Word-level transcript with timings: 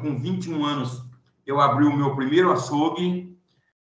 Com 0.00 0.18
21 0.18 0.64
anos, 0.64 1.02
eu 1.46 1.60
abri 1.60 1.84
o 1.84 1.96
meu 1.96 2.14
primeiro 2.16 2.52
açougue. 2.52 3.38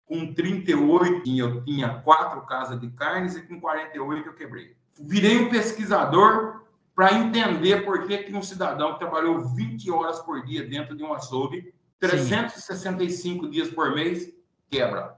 Com 0.05 0.35
38, 0.35 1.23
eu 1.39 1.65
tinha 1.65 2.01
quatro 2.01 2.43
casas 2.43 2.81
de 2.81 2.91
carnes 2.91 3.37
e 3.37 3.43
com 3.43 3.61
48 3.61 4.29
eu 4.29 4.35
quebrei. 4.35 4.77
Virei 5.01 5.39
um 5.39 5.49
pesquisador 5.49 6.63
para 6.95 7.15
entender 7.15 7.85
por 7.85 8.07
que, 8.07 8.19
que 8.19 8.35
um 8.35 8.43
cidadão 8.43 8.93
que 8.93 8.99
trabalhou 8.99 9.41
20 9.41 9.91
horas 9.91 10.19
por 10.21 10.45
dia 10.45 10.69
dentro 10.69 10.95
de 10.95 11.03
um 11.03 11.15
açougue, 11.15 11.73
365 11.99 13.45
Sim. 13.45 13.51
dias 13.51 13.71
por 13.71 13.95
mês, 13.95 14.31
quebra. 14.69 15.17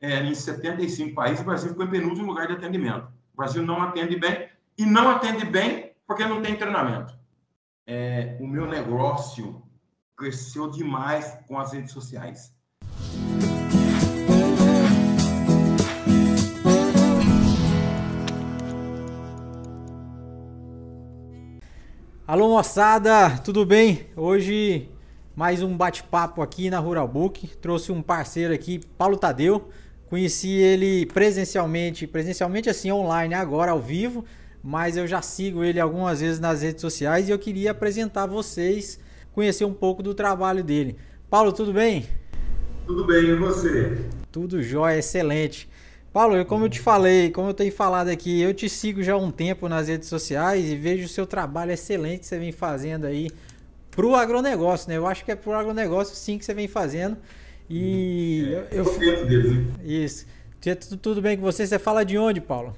É, 0.00 0.22
em 0.22 0.34
75 0.34 1.14
países, 1.14 1.40
o 1.40 1.44
Brasil 1.44 1.70
ficou 1.70 1.86
em 1.86 1.90
penúltimo 1.90 2.26
lugar 2.26 2.46
de 2.46 2.52
atendimento. 2.52 3.06
O 3.32 3.36
Brasil 3.36 3.62
não 3.62 3.82
atende 3.82 4.16
bem 4.16 4.48
e 4.76 4.84
não 4.84 5.10
atende 5.10 5.44
bem 5.44 5.92
porque 6.06 6.26
não 6.26 6.42
tem 6.42 6.56
treinamento. 6.56 7.16
É, 7.86 8.36
o 8.40 8.46
meu 8.46 8.66
negócio 8.66 9.62
cresceu 10.18 10.68
demais 10.68 11.38
com 11.46 11.56
as 11.56 11.72
redes 11.72 11.92
sociais. 11.92 12.52
Alô 22.26 22.48
moçada, 22.50 23.38
tudo 23.44 23.64
bem? 23.64 24.06
Hoje 24.16 24.90
mais 25.36 25.62
um 25.62 25.76
bate-papo 25.76 26.42
aqui 26.42 26.68
na 26.68 26.80
Rural 26.80 27.06
Book. 27.06 27.46
Trouxe 27.58 27.92
um 27.92 28.02
parceiro 28.02 28.52
aqui, 28.52 28.80
Paulo 28.98 29.16
Tadeu. 29.16 29.70
Conheci 30.06 30.50
ele 30.50 31.06
presencialmente, 31.06 32.08
presencialmente 32.08 32.68
assim 32.68 32.90
online 32.90 33.34
agora 33.34 33.70
ao 33.70 33.80
vivo, 33.80 34.24
mas 34.62 34.96
eu 34.96 35.06
já 35.06 35.22
sigo 35.22 35.62
ele 35.62 35.78
algumas 35.78 36.20
vezes 36.20 36.40
nas 36.40 36.62
redes 36.62 36.80
sociais 36.80 37.28
e 37.28 37.30
eu 37.30 37.38
queria 37.38 37.70
apresentar 37.70 38.26
vocês 38.26 38.98
conhecer 39.38 39.64
um 39.64 39.72
pouco 39.72 40.02
do 40.02 40.14
trabalho 40.14 40.64
dele. 40.64 40.96
Paulo, 41.30 41.52
tudo 41.52 41.72
bem? 41.72 42.04
Tudo 42.84 43.06
bem, 43.06 43.24
e 43.24 43.36
você? 43.36 43.96
Tudo 44.32 44.60
jóia, 44.60 44.98
excelente. 44.98 45.68
Paulo, 46.12 46.44
como 46.44 46.64
eu 46.64 46.68
te 46.68 46.80
falei, 46.80 47.30
como 47.30 47.50
eu 47.50 47.54
tenho 47.54 47.70
falado 47.70 48.08
aqui, 48.08 48.40
eu 48.40 48.52
te 48.52 48.68
sigo 48.68 49.00
já 49.00 49.12
há 49.12 49.16
um 49.16 49.30
tempo 49.30 49.68
nas 49.68 49.86
redes 49.86 50.08
sociais 50.08 50.68
e 50.68 50.74
vejo 50.74 51.04
o 51.04 51.08
seu 51.08 51.24
trabalho 51.24 51.70
excelente 51.70 52.20
que 52.20 52.26
você 52.26 52.36
vem 52.36 52.50
fazendo 52.50 53.06
aí 53.06 53.30
pro 53.92 54.16
agronegócio, 54.16 54.88
né? 54.88 54.96
Eu 54.96 55.06
acho 55.06 55.24
que 55.24 55.30
é 55.30 55.36
pro 55.36 55.52
agronegócio 55.52 56.16
sim 56.16 56.36
que 56.36 56.44
você 56.44 56.52
vem 56.52 56.66
fazendo. 56.66 57.16
E 57.70 58.52
é, 58.52 58.68
eu, 58.72 58.84
eu 58.84 58.98
dele, 59.24 59.50
né? 59.50 59.66
Isso. 59.84 60.26
Tudo, 60.60 60.96
tudo 60.96 61.22
bem 61.22 61.36
com 61.36 61.44
você? 61.44 61.64
Você 61.64 61.78
fala 61.78 62.04
de 62.04 62.18
onde, 62.18 62.40
Paulo? 62.40 62.74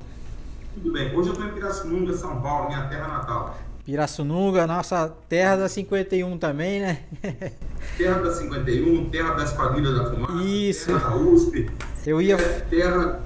Tudo 0.74 0.92
bem. 0.92 1.16
Hoje 1.16 1.30
eu 1.30 1.32
estou 1.32 1.48
em 1.48 1.54
Pirassununga, 1.54 2.12
São 2.12 2.38
Paulo, 2.42 2.68
minha 2.68 2.86
terra 2.86 3.08
natal. 3.08 3.56
Pirassununga, 3.90 4.68
nossa 4.68 5.08
terra 5.28 5.56
da 5.56 5.68
51 5.68 6.38
também, 6.38 6.78
né? 6.78 7.00
terra 7.98 8.20
da 8.20 8.32
51, 8.32 9.10
terra 9.10 9.34
da 9.34 9.42
Esquadrilha 9.42 9.90
da 9.90 10.10
Fumaça, 10.10 10.44
Isso. 10.44 10.86
terra 10.86 11.10
da 11.10 11.16
USP. 11.16 11.70
Eu 12.06 12.22
ia... 12.22 12.36
É 12.36 12.60
terra 12.70 13.20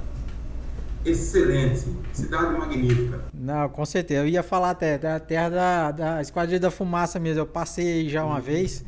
excelente, 1.05 1.85
cidade 2.15 2.59
magnífica. 2.59 3.21
Não, 3.35 3.69
com 3.69 3.85
certeza. 3.85 4.23
Eu 4.23 4.27
ia 4.27 4.43
falar 4.43 4.71
até 4.71 4.97
da 4.97 5.21
terra 5.21 5.51
da, 5.51 5.91
da 5.91 6.23
Esquadrilha 6.23 6.61
da 6.61 6.71
Fumaça 6.71 7.21
mesmo. 7.21 7.43
Eu 7.43 7.47
passei 7.47 8.09
já 8.09 8.25
uma 8.25 8.37
uhum. 8.37 8.41
vez. 8.41 8.83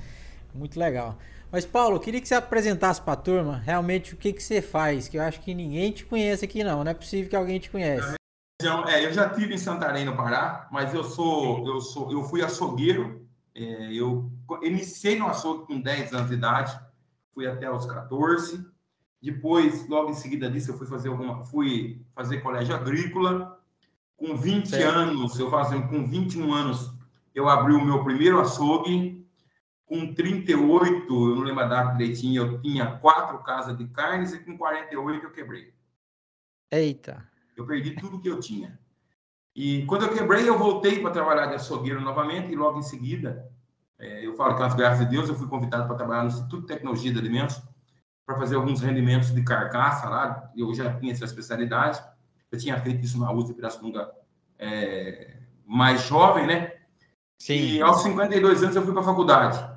Muito 0.55 0.81
legal. 0.81 1.19
Mas, 1.53 1.67
Paulo, 1.67 2.01
queria 2.01 2.23
que 2.23 2.27
você 2.29 2.37
apresentasse 2.37 3.03
para 3.03 3.13
a 3.13 3.17
turma 3.17 3.63
realmente 3.63 4.15
o 4.15 4.17
que, 4.17 4.33
que 4.33 4.43
você 4.43 4.63
faz, 4.63 5.09
que 5.09 5.19
eu 5.19 5.23
acho 5.23 5.43
que 5.43 5.53
ninguém 5.53 5.93
te 5.93 6.07
conhece 6.07 6.43
aqui 6.43 6.65
não. 6.65 6.83
Não 6.83 6.91
é 6.91 6.95
possível 6.95 7.29
que 7.29 7.37
alguém 7.37 7.59
te 7.59 7.69
conhece. 7.69 8.17
Então, 8.61 8.89
é, 8.89 9.05
eu 9.05 9.13
já 9.13 9.29
tive 9.29 9.55
em 9.55 9.59
Santarém, 9.59 10.07
no 10.07 10.17
Pará, 10.17 10.67
mas 10.73 10.95
eu 10.95 11.05
sou, 11.05 11.67
eu 11.67 11.81
sou, 11.81 12.11
eu 12.11 12.25
fui 12.25 12.43
açougueiro. 12.43 13.29
É, 13.55 13.93
eu 13.93 14.31
iniciei 14.63 15.19
no 15.19 15.27
açougue 15.27 15.67
com 15.67 15.81
10 15.81 16.15
anos 16.15 16.29
de 16.29 16.35
idade, 16.35 16.79
fui 17.35 17.47
até 17.47 17.71
os 17.71 17.85
14. 17.85 18.67
Depois, 19.21 19.87
logo 19.89 20.11
em 20.11 20.15
seguida 20.15 20.51
disso, 20.51 20.71
eu 20.71 20.79
fui 20.79 20.87
fazer 20.87 21.09
alguma, 21.09 21.45
fui 21.45 22.01
fazer 22.15 22.41
colégio 22.41 22.75
agrícola. 22.75 23.61
Com 24.17 24.35
20 24.35 24.69
certo. 24.69 24.99
anos, 24.99 25.39
eu 25.39 25.51
fazia 25.51 25.81
com 25.83 26.07
21 26.07 26.55
anos, 26.55 26.91
eu 27.35 27.49
abri 27.51 27.75
o 27.75 27.85
meu 27.85 28.03
primeiro 28.03 28.41
açougue. 28.41 29.27
Com 29.85 30.15
38, 30.15 31.13
eu 31.13 31.37
não 31.37 31.43
lembro 31.43 31.63
a 31.63 31.69
data 31.69 31.93
direitinho, 31.97 32.43
eu 32.43 32.61
tinha 32.61 32.97
quatro 32.97 33.39
casas 33.45 33.77
de 33.77 33.87
carnes 33.89 34.33
e 34.33 34.39
com 34.41 34.57
48 34.57 35.25
eu 35.25 35.31
quebrei. 35.31 35.73
Eita. 36.73 37.36
Eu 37.57 37.67
perdi 37.67 37.93
tudo 37.97 38.21
que 38.21 38.29
eu 38.29 38.39
tinha. 38.39 38.79
E 39.55 39.87
quando 39.87 40.03
eu 40.03 40.13
quebrei, 40.13 40.47
eu 40.49 40.59
voltei 40.59 41.01
para 41.01 41.11
trabalhar 41.11 41.47
de 41.47 41.55
açougueiro 41.55 42.01
novamente, 42.01 42.53
e 42.53 42.57
logo 42.57 42.79
em 42.79 42.83
seguida, 42.83 43.51
é, 43.99 44.27
eu 44.27 44.35
falo 44.35 44.55
que, 44.55 44.63
as 44.63 44.75
graças 44.75 44.99
de 44.99 45.07
Deus, 45.07 45.29
eu 45.29 45.35
fui 45.35 45.49
convidado 45.49 45.87
para 45.87 45.97
trabalhar 45.97 46.23
no 46.23 46.29
Instituto 46.29 46.61
de 46.61 46.67
Tecnologia 46.67 47.11
de 47.11 47.19
Alimentos, 47.19 47.63
para 48.27 48.37
fazer 48.37 48.57
alguns 48.57 48.81
rendimentos 48.81 49.33
de 49.33 49.43
carcaça 49.43 50.09
lá. 50.09 50.51
Eu 50.57 50.75
já 50.75 50.93
tinha 50.99 51.13
essa 51.13 51.25
especialidade. 51.25 52.03
Eu 52.51 52.59
tinha 52.59 52.79
feito 52.81 53.05
isso 53.05 53.19
na 53.19 53.33
USP 53.33 53.55
Pirassununga 53.55 54.11
é, 54.59 55.37
mais 55.65 56.03
jovem, 56.03 56.47
né? 56.47 56.73
Sim. 57.39 57.55
E 57.55 57.83
aos 57.83 58.03
52 58.03 58.63
anos 58.65 58.77
eu 58.77 58.83
fui 58.83 58.93
para 58.93 59.03
a 59.03 59.07
faculdade. 59.07 59.77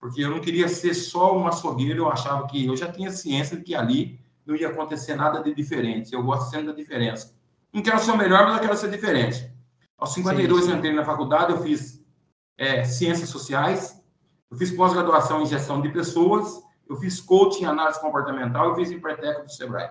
Porque 0.00 0.22
eu 0.22 0.30
não 0.30 0.40
queria 0.40 0.68
ser 0.68 0.94
só 0.94 1.36
um 1.36 1.46
açougueiro, 1.46 2.00
eu 2.00 2.10
achava 2.10 2.46
que 2.46 2.66
eu 2.66 2.76
já 2.76 2.90
tinha 2.90 3.10
ciência 3.10 3.56
de 3.56 3.62
que 3.62 3.74
ali 3.74 4.20
não 4.48 4.56
ia 4.56 4.68
acontecer 4.68 5.14
nada 5.14 5.42
de 5.42 5.54
diferente. 5.54 6.14
Eu 6.14 6.22
gosto 6.22 6.50
sempre 6.50 6.68
da 6.68 6.72
diferença. 6.72 7.36
Não 7.70 7.82
quero 7.82 8.00
ser 8.00 8.12
o 8.12 8.16
melhor, 8.16 8.46
mas 8.46 8.54
eu 8.54 8.60
quero 8.62 8.76
ser 8.78 8.90
diferente. 8.90 9.52
Aos 9.98 10.14
52 10.14 10.60
sim, 10.60 10.66
sim. 10.66 10.72
eu 10.72 10.78
entrei 10.78 10.94
na 10.94 11.04
faculdade, 11.04 11.52
eu 11.52 11.62
fiz 11.62 12.02
é, 12.56 12.82
ciências 12.82 13.28
sociais, 13.28 14.02
eu 14.50 14.56
fiz 14.56 14.70
pós-graduação 14.70 15.42
em 15.42 15.46
gestão 15.46 15.82
de 15.82 15.90
pessoas, 15.90 16.62
eu 16.88 16.96
fiz 16.96 17.20
coaching 17.20 17.64
em 17.64 17.66
análise 17.66 18.00
comportamental, 18.00 18.70
eu 18.70 18.76
fiz 18.76 18.90
empréstimo 18.90 19.44
do 19.44 19.52
Sebrae. 19.52 19.90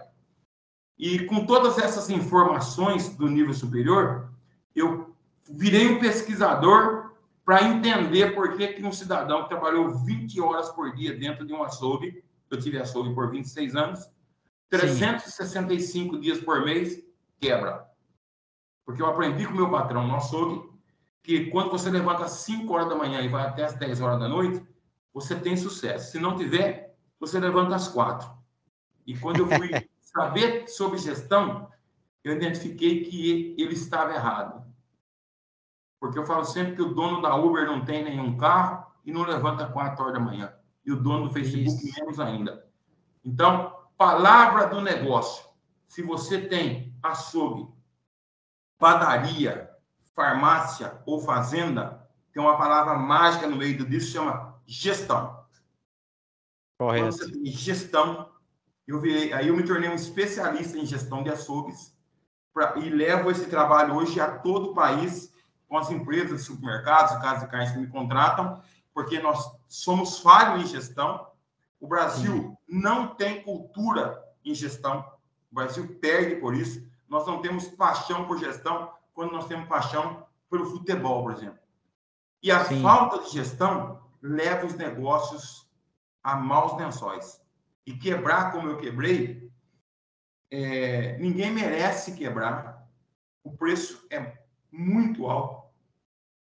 E 0.98 1.26
com 1.26 1.46
todas 1.46 1.78
essas 1.78 2.10
informações 2.10 3.16
do 3.16 3.28
nível 3.28 3.54
superior, 3.54 4.32
eu 4.76 5.14
virei 5.48 5.88
um 5.88 6.00
pesquisador 6.00 7.12
para 7.46 7.64
entender 7.64 8.34
por 8.34 8.58
que, 8.58 8.68
que 8.70 8.84
um 8.84 8.92
cidadão 8.92 9.44
que 9.44 9.50
trabalhou 9.50 10.00
20 10.00 10.42
horas 10.42 10.70
por 10.70 10.96
dia 10.96 11.16
dentro 11.16 11.46
de 11.46 11.54
um 11.54 11.62
açougue, 11.62 12.24
eu 12.50 12.60
tive 12.60 12.80
açougue 12.80 13.14
por 13.14 13.30
26 13.30 13.76
anos, 13.76 14.10
365 14.70 16.16
Sim. 16.16 16.22
dias 16.22 16.40
por 16.40 16.64
mês, 16.64 17.04
quebra. 17.40 17.88
Porque 18.86 19.02
eu 19.02 19.08
aprendi 19.08 19.46
com 19.46 19.54
meu 19.54 19.70
patrão 19.70 20.08
no 20.08 20.16
açougue 20.16 20.70
que 21.22 21.48
quando 21.48 21.72
você 21.72 21.90
levanta 21.90 22.24
às 22.24 22.32
5 22.32 22.74
horas 22.74 22.88
da 22.88 22.96
manhã 22.96 23.22
e 23.22 23.28
vai 23.28 23.46
até 23.46 23.66
às 23.66 23.74
10 23.76 24.00
horas 24.00 24.20
da 24.20 24.30
noite, 24.30 24.66
você 25.14 25.36
tem 25.36 25.58
sucesso. 25.58 26.12
Se 26.12 26.20
não 26.20 26.38
tiver, 26.38 26.96
você 27.20 27.40
levanta 27.40 27.76
às 27.76 27.88
4. 27.90 28.30
E 29.06 29.18
quando 29.18 29.40
eu 29.40 29.48
fui 29.48 29.70
saber 30.00 30.68
sobre 30.70 31.00
gestão, 31.00 31.70
eu 32.24 32.34
identifiquei 32.34 33.04
que 33.04 33.56
ele 33.58 33.74
estava 33.74 34.14
errado. 34.14 34.66
Porque 36.00 36.18
eu 36.18 36.26
falo 36.26 36.46
sempre 36.46 36.76
que 36.76 36.82
o 36.82 36.94
dono 36.94 37.22
da 37.22 37.36
Uber 37.36 37.66
não 37.66 37.84
tem 37.84 38.04
nenhum 38.04 38.38
carro 38.38 38.86
e 39.04 39.12
não 39.12 39.24
levanta 39.24 39.66
às 39.66 39.74
4 39.74 40.02
horas 40.02 40.14
da 40.14 40.20
manhã. 40.20 40.54
E 40.86 40.92
o 40.92 40.96
dono 40.96 41.28
do 41.28 41.34
Facebook 41.34 41.86
Isso. 41.86 42.00
menos 42.00 42.20
ainda. 42.20 42.66
Então, 43.26 43.77
palavra 43.98 44.68
do 44.68 44.80
negócio. 44.80 45.46
Se 45.88 46.02
você 46.02 46.40
tem 46.40 46.96
açougue, 47.02 47.68
padaria, 48.78 49.70
farmácia 50.16 51.02
ou 51.06 51.20
fazenda, 51.20 52.08
tem 52.32 52.42
uma 52.42 52.58
palavra 52.58 52.96
mágica 52.96 53.48
no 53.48 53.56
meio 53.56 53.84
disso, 53.86 54.12
chama 54.12 54.62
gestão. 54.66 55.44
Correto. 56.78 57.04
Quando 57.04 57.12
você 57.14 57.32
tem 57.32 57.46
gestão, 57.48 58.32
eu 58.86 59.02
virei, 59.02 59.34
aí 59.34 59.48
eu 59.48 59.56
me 59.56 59.64
tornei 59.64 59.90
um 59.90 59.96
especialista 59.96 60.78
em 60.78 60.86
gestão 60.86 61.24
de 61.24 61.30
açougues 61.30 61.98
pra, 62.54 62.78
e 62.78 62.90
levo 62.90 63.32
esse 63.32 63.48
trabalho 63.48 63.96
hoje 63.96 64.20
a 64.20 64.38
todo 64.38 64.72
o 64.72 64.74
país 64.76 65.34
com 65.68 65.78
as 65.78 65.90
empresas, 65.90 66.44
supermercados, 66.44 67.18
casas 67.22 67.44
de 67.44 67.50
carnes 67.50 67.72
que 67.72 67.80
me 67.80 67.88
contratam, 67.88 68.62
porque 68.94 69.20
nós 69.20 69.52
somos 69.68 70.20
falhos 70.20 70.64
em 70.64 70.68
gestão 70.68 71.27
o 71.80 71.88
Brasil 71.88 72.34
Sim. 72.34 72.58
não 72.68 73.16
tem 73.16 73.44
cultura 73.44 74.24
em 74.44 74.54
gestão. 74.54 75.00
O 75.52 75.56
Brasil 75.56 75.98
perde 76.02 76.38
por 76.38 76.56
isso. 76.56 76.86
Nós 77.08 77.26
não 77.26 77.42
temos 77.42 77.68
paixão 77.68 78.26
por 78.26 78.40
gestão 78.40 78.92
quando 79.14 79.32
nós 79.32 79.48
temos 79.48 79.68
paixão 79.68 80.26
pelo 80.50 80.66
futebol, 80.66 81.24
por 81.24 81.34
exemplo. 81.34 81.60
E 82.42 82.52
a 82.52 82.66
Sim. 82.66 82.82
falta 82.82 83.20
de 83.24 83.32
gestão 83.32 84.02
leva 84.22 84.66
os 84.66 84.76
negócios 84.76 85.70
a 86.24 86.36
maus 86.36 86.78
lençóis. 86.78 87.42
E 87.86 87.94
quebrar 87.94 88.52
como 88.52 88.68
eu 88.68 88.78
quebrei, 88.78 89.52
é, 90.52 91.18
ninguém 91.20 91.52
merece 91.52 92.16
quebrar. 92.16 92.86
O 93.44 93.52
preço 93.52 94.06
é 94.10 94.38
muito 94.72 95.26
alto. 95.28 95.68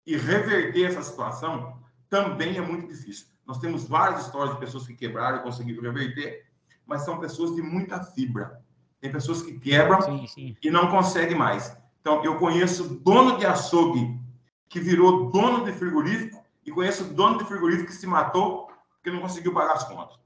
E 0.06 0.18
reverter 0.18 0.86
essa 0.86 1.04
situação 1.04 1.82
também 2.10 2.58
é 2.58 2.62
muito 2.62 2.88
difícil. 2.88 3.28
Nós 3.50 3.58
temos 3.58 3.84
várias 3.84 4.28
histórias 4.28 4.54
de 4.54 4.60
pessoas 4.60 4.86
que 4.86 4.94
quebraram 4.94 5.40
e 5.40 5.42
conseguiram 5.42 5.82
reverter, 5.82 6.46
mas 6.86 7.02
são 7.02 7.20
pessoas 7.20 7.56
de 7.56 7.64
muita 7.64 8.04
fibra. 8.04 8.64
Tem 9.02 9.12
pessoas 9.12 9.42
que 9.42 9.60
quebram 9.60 10.00
sim, 10.04 10.28
sim. 10.28 10.58
e 10.62 10.70
não 10.70 10.92
conseguem 10.92 11.36
mais. 11.36 11.76
Então, 12.00 12.24
eu 12.24 12.38
conheço 12.38 13.00
dono 13.00 13.40
de 13.40 13.48
açougue 13.48 14.22
que 14.70 14.80
virou 14.80 15.32
dono 15.32 15.66
de 15.66 15.72
frigorífico 15.72 16.46
e 16.64 16.70
conheço 16.70 17.06
dono 17.06 17.40
de 17.40 17.46
frigorífico 17.46 17.88
que 17.88 17.96
se 17.96 18.06
matou 18.06 18.70
porque 18.92 19.10
não 19.10 19.20
conseguiu 19.20 19.52
pagar 19.52 19.74
as 19.74 19.84
contas. 19.86 20.20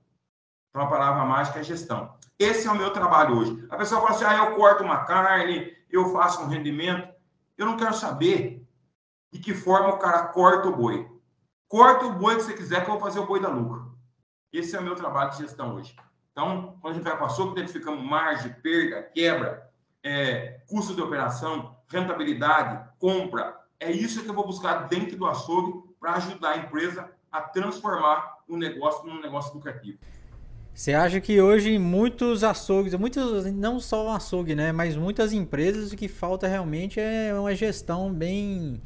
Então, 0.69 0.81
a 0.81 0.87
palavra 0.87 1.23
mágica 1.23 1.61
é 1.61 1.63
gestão. 1.63 2.13
Esse 2.37 2.67
é 2.67 2.71
o 2.71 2.75
meu 2.75 2.91
trabalho 2.91 3.37
hoje. 3.37 3.65
A 3.69 3.77
pessoa 3.77 4.01
fala 4.01 4.11
assim, 4.13 4.25
ah, 4.25 4.35
eu 4.35 4.57
corto 4.57 4.83
uma 4.83 5.05
carne, 5.05 5.71
eu 5.89 6.11
faço 6.11 6.41
um 6.41 6.47
rendimento. 6.47 7.07
Eu 7.57 7.67
não 7.67 7.77
quero 7.77 7.93
saber 7.93 8.67
de 9.31 9.39
que 9.39 9.53
forma 9.53 9.93
o 9.93 9.97
cara 9.97 10.27
corta 10.27 10.67
o 10.67 10.75
boi. 10.75 11.12
Corta 11.73 12.05
o 12.05 12.13
boi 12.13 12.35
que 12.35 12.43
você 12.43 12.53
quiser, 12.53 12.85
que 12.85 12.91
eu 12.91 12.99
vou 12.99 13.01
fazer 13.01 13.19
o 13.19 13.25
boi 13.25 13.41
da 13.41 13.47
lucro. 13.47 13.97
Esse 14.53 14.75
é 14.75 14.79
o 14.79 14.83
meu 14.83 14.93
trabalho 14.93 15.31
de 15.31 15.37
gestão 15.37 15.73
hoje. 15.73 15.95
Então, 16.31 16.77
quando 16.79 16.93
a 16.93 16.95
gente 16.95 17.03
vai 17.03 17.15
para 17.15 17.23
o 17.23 17.25
açougue, 17.25 17.53
identificamos 17.53 18.05
margem, 18.05 18.53
perda, 18.61 19.01
quebra, 19.01 19.71
é, 20.03 20.59
custo 20.69 20.93
de 20.93 21.01
operação, 21.01 21.75
rentabilidade, 21.87 22.87
compra. 22.99 23.57
É 23.79 23.91
isso 23.91 24.21
que 24.21 24.29
eu 24.29 24.35
vou 24.35 24.45
buscar 24.45 24.87
dentro 24.87 25.17
do 25.17 25.25
açougue 25.25 25.81
para 25.99 26.13
ajudar 26.13 26.49
a 26.49 26.57
empresa 26.57 27.09
a 27.31 27.41
transformar 27.41 28.43
o 28.47 28.55
negócio 28.55 29.07
num 29.07 29.19
negócio 29.19 29.51
lucrativo. 29.55 29.97
Você 30.75 30.93
acha 30.93 31.19
que 31.19 31.41
hoje 31.41 31.79
muitos 31.79 32.43
açougues, 32.43 32.93
muitos, 32.93 33.51
não 33.51 33.79
só 33.79 34.05
o 34.05 34.09
açougue, 34.11 34.53
né, 34.53 34.71
mas 34.71 34.95
muitas 34.95 35.33
empresas, 35.33 35.91
o 35.91 35.97
que 35.97 36.07
falta 36.07 36.47
realmente 36.47 36.99
é 36.99 37.33
uma 37.33 37.55
gestão 37.55 38.13
bem 38.13 38.79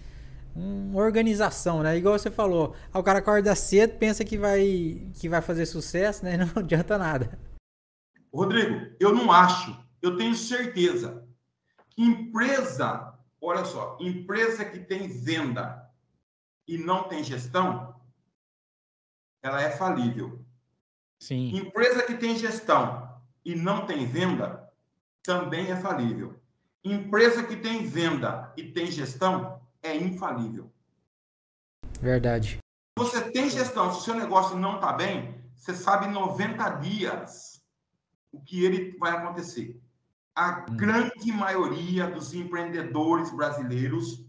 uma 0.58 1.04
organização, 1.04 1.84
né? 1.84 1.98
Igual 1.98 2.18
você 2.18 2.32
falou, 2.32 2.76
o 2.94 3.04
cara 3.04 3.20
acorda 3.20 3.54
cedo, 3.56 3.98
pensa 3.98 4.26
que 4.26 4.38
vai 4.38 5.10
que 5.20 5.30
vai 5.30 5.42
fazer 5.42 5.66
sucesso, 5.66 6.26
né? 6.26 6.38
Não 6.56 6.64
adianta 6.64 6.98
nada. 6.98 7.40
Rodrigo, 8.34 8.96
eu 9.00 9.16
não 9.16 9.32
acho, 9.32 9.76
eu 10.02 10.18
tenho 10.18 10.36
certeza 10.36 11.28
empresa, 11.98 13.18
olha 13.42 13.66
só, 13.66 13.98
empresa 14.00 14.64
que 14.64 14.80
tem 14.80 15.08
venda 15.08 15.90
e 16.68 16.78
não 16.78 17.08
tem 17.08 17.24
gestão, 17.24 17.96
ela 19.42 19.62
é 19.62 19.72
falível. 19.72 20.46
Sim. 21.20 21.56
Empresa 21.58 22.04
que 22.04 22.14
tem 22.14 22.38
gestão 22.38 23.20
e 23.44 23.56
não 23.56 23.88
tem 23.88 24.06
venda 24.06 24.72
também 25.24 25.72
é 25.72 25.76
falível. 25.76 26.40
Empresa 26.84 27.44
que 27.44 27.56
tem 27.56 27.88
venda 27.88 28.54
e 28.56 28.72
tem 28.72 28.92
gestão 28.92 29.60
é 29.88 29.96
infalível. 29.96 30.72
Verdade. 32.00 32.60
Você 32.98 33.22
tem 33.32 33.50
gestão, 33.50 33.92
se 33.92 34.00
o 34.00 34.02
seu 34.02 34.16
negócio 34.16 34.58
não 34.58 34.76
está 34.76 34.94
bem, 34.94 35.36
você 35.56 35.74
sabe 35.74 36.08
90 36.08 36.70
dias 36.76 37.62
o 38.32 38.42
que 38.42 38.64
ele 38.64 38.98
vai 38.98 39.12
acontecer. 39.12 39.80
A 40.36 40.66
hum. 40.70 40.78
grande 40.78 41.32
maioria 41.32 42.08
dos 42.08 42.34
empreendedores 42.34 43.32
brasileiros 43.32 44.26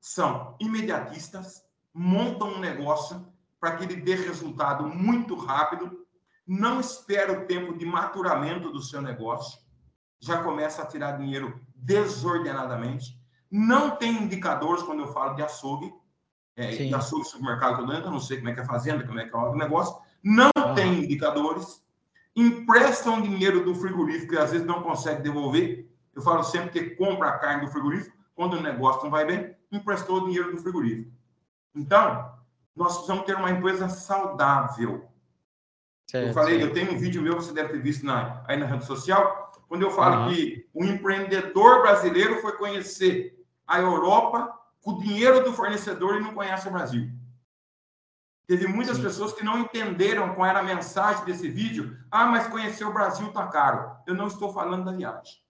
são 0.00 0.56
imediatistas, 0.58 1.62
montam 1.94 2.54
um 2.54 2.58
negócio 2.58 3.24
para 3.60 3.76
que 3.76 3.84
ele 3.84 3.96
dê 3.96 4.16
resultado 4.16 4.88
muito 4.88 5.36
rápido, 5.36 6.04
não 6.44 6.80
espera 6.80 7.32
o 7.32 7.46
tempo 7.46 7.78
de 7.78 7.86
maturamento 7.86 8.72
do 8.72 8.82
seu 8.82 9.00
negócio, 9.00 9.60
já 10.18 10.42
começa 10.42 10.82
a 10.82 10.86
tirar 10.86 11.18
dinheiro 11.18 11.60
desordenadamente, 11.76 13.21
não 13.52 13.90
tem 13.96 14.22
indicadores 14.22 14.82
quando 14.82 15.00
eu 15.00 15.08
falo 15.08 15.34
de 15.34 15.42
açougue, 15.42 15.92
é, 16.56 16.68
de 16.68 16.94
açougue 16.94 17.26
supermercado 17.26 17.84
que 17.84 17.92
eu 17.92 18.10
não 18.10 18.18
sei 18.18 18.38
como 18.38 18.48
é 18.48 18.54
que 18.54 18.60
é 18.60 18.62
a 18.62 18.66
fazenda, 18.66 19.06
como 19.06 19.20
é 19.20 19.28
que 19.28 19.36
é 19.36 19.38
o 19.38 19.54
negócio, 19.54 19.94
não 20.24 20.50
tem 20.74 21.04
indicadores, 21.04 21.84
emprestam 22.34 23.20
dinheiro 23.20 23.62
do 23.62 23.74
frigorífico 23.74 24.32
e 24.32 24.38
às 24.38 24.52
vezes 24.52 24.66
não 24.66 24.82
consegue 24.82 25.20
devolver. 25.22 25.86
Eu 26.14 26.22
falo 26.22 26.42
sempre 26.42 26.70
que 26.70 26.96
compra 26.96 27.28
a 27.28 27.38
carne 27.38 27.66
do 27.66 27.70
frigorífico, 27.70 28.16
quando 28.34 28.54
o 28.54 28.62
negócio 28.62 29.04
não 29.04 29.10
vai 29.10 29.26
bem, 29.26 29.54
emprestou 29.70 30.22
o 30.22 30.24
dinheiro 30.24 30.50
do 30.52 30.62
frigorífico. 30.62 31.12
Então, 31.74 32.32
nós 32.74 32.94
precisamos 32.94 33.26
ter 33.26 33.36
uma 33.36 33.50
empresa 33.50 33.90
saudável. 33.90 35.06
Certo, 36.10 36.28
eu 36.28 36.32
falei, 36.32 36.58
certo. 36.58 36.68
eu 36.68 36.74
tenho 36.74 36.92
um 36.94 36.98
vídeo 36.98 37.20
meu 37.20 37.36
que 37.36 37.44
você 37.44 37.52
deve 37.52 37.74
ter 37.74 37.82
visto 37.82 38.04
na, 38.04 38.42
aí 38.48 38.56
na 38.56 38.66
rede 38.66 38.86
social, 38.86 39.52
quando 39.68 39.82
eu 39.82 39.90
falo 39.90 40.24
uhum. 40.24 40.34
que 40.34 40.68
o 40.72 40.84
empreendedor 40.84 41.82
brasileiro 41.82 42.40
foi 42.40 42.52
conhecer 42.52 43.41
a 43.72 43.80
Europa 43.80 44.52
com 44.82 44.92
o 44.92 44.98
dinheiro 44.98 45.42
do 45.42 45.52
fornecedor 45.52 46.16
e 46.16 46.20
não 46.20 46.34
conhece 46.34 46.68
o 46.68 46.70
Brasil. 46.70 47.10
Teve 48.46 48.66
muitas 48.66 48.98
Sim. 48.98 49.02
pessoas 49.04 49.32
que 49.32 49.42
não 49.42 49.60
entenderam 49.60 50.34
qual 50.34 50.46
era 50.46 50.58
a 50.58 50.62
mensagem 50.62 51.24
desse 51.24 51.48
vídeo. 51.48 51.96
Ah, 52.10 52.26
mas 52.26 52.48
conhecer 52.48 52.84
o 52.84 52.92
Brasil 52.92 53.28
está 53.28 53.46
caro. 53.46 53.96
Eu 54.06 54.14
não 54.14 54.26
estou 54.26 54.52
falando 54.52 54.84
da 54.84 54.92
viagem. 54.92 55.40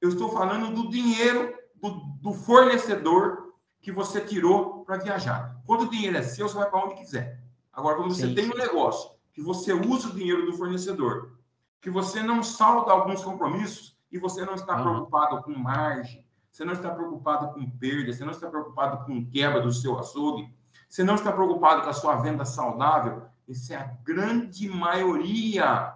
Eu 0.00 0.08
estou 0.08 0.32
falando 0.32 0.74
do 0.74 0.90
dinheiro 0.90 1.54
do, 1.76 1.90
do 2.20 2.32
fornecedor 2.32 3.54
que 3.80 3.92
você 3.92 4.20
tirou 4.20 4.84
para 4.84 4.96
viajar. 4.96 5.56
Quando 5.64 5.82
o 5.82 5.90
dinheiro 5.90 6.16
é 6.16 6.22
seu, 6.22 6.48
você 6.48 6.56
vai 6.56 6.68
para 6.68 6.84
onde 6.84 6.96
quiser. 6.96 7.40
Agora, 7.72 7.96
quando 7.96 8.14
você 8.14 8.26
sim, 8.26 8.34
tem 8.34 8.50
um 8.50 8.56
negócio, 8.56 9.10
que 9.32 9.40
você 9.40 9.72
usa 9.72 10.08
o 10.08 10.14
dinheiro 10.14 10.44
do 10.44 10.54
fornecedor, 10.54 11.38
que 11.80 11.88
você 11.88 12.20
não 12.20 12.42
salda 12.42 12.90
alguns 12.90 13.22
compromissos 13.22 13.96
e 14.10 14.18
você 14.18 14.44
não 14.44 14.54
está 14.54 14.76
uhum. 14.76 14.82
preocupado 14.82 15.42
com 15.42 15.52
margem, 15.52 16.26
você 16.60 16.64
não 16.66 16.74
está 16.74 16.90
preocupado 16.90 17.54
com 17.54 17.70
perda, 17.70 18.12
você 18.12 18.22
não 18.22 18.32
está 18.32 18.46
preocupado 18.46 19.06
com 19.06 19.24
quebra 19.30 19.62
do 19.62 19.72
seu 19.72 19.98
açougue, 19.98 20.54
você 20.86 21.02
não 21.02 21.14
está 21.14 21.32
preocupado 21.32 21.80
com 21.80 21.88
a 21.88 21.94
sua 21.94 22.16
venda 22.16 22.44
saudável, 22.44 23.22
essa 23.48 23.72
é 23.72 23.76
a 23.78 23.96
grande 24.04 24.68
maioria 24.68 25.94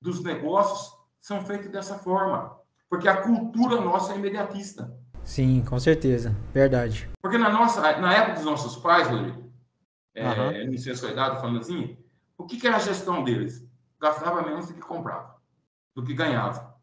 dos 0.00 0.22
negócios 0.22 0.98
são 1.20 1.44
feitos 1.44 1.70
dessa 1.70 1.98
forma. 1.98 2.56
Porque 2.88 3.06
a 3.06 3.18
cultura 3.18 3.78
nossa 3.78 4.14
é 4.14 4.16
imediatista. 4.16 4.90
Sim, 5.22 5.62
com 5.68 5.78
certeza. 5.78 6.34
Verdade. 6.54 7.10
Porque 7.20 7.36
na 7.36 7.50
nossa, 7.50 7.82
na 7.98 8.14
época 8.14 8.36
dos 8.36 8.44
nossos 8.46 8.76
pais, 8.76 9.06
Rodrigo, 9.06 9.52
é, 10.14 10.64
uhum. 10.64 10.78
sua 10.96 11.10
idade, 11.10 11.42
falando 11.42 11.58
assim, 11.58 11.98
o 12.38 12.46
que, 12.46 12.56
que 12.56 12.66
era 12.66 12.76
a 12.76 12.80
gestão 12.80 13.22
deles? 13.22 13.68
Gastava 14.00 14.40
menos 14.40 14.66
do 14.66 14.72
que 14.72 14.80
comprava, 14.80 15.36
do 15.94 16.02
que 16.02 16.14
ganhava. 16.14 16.74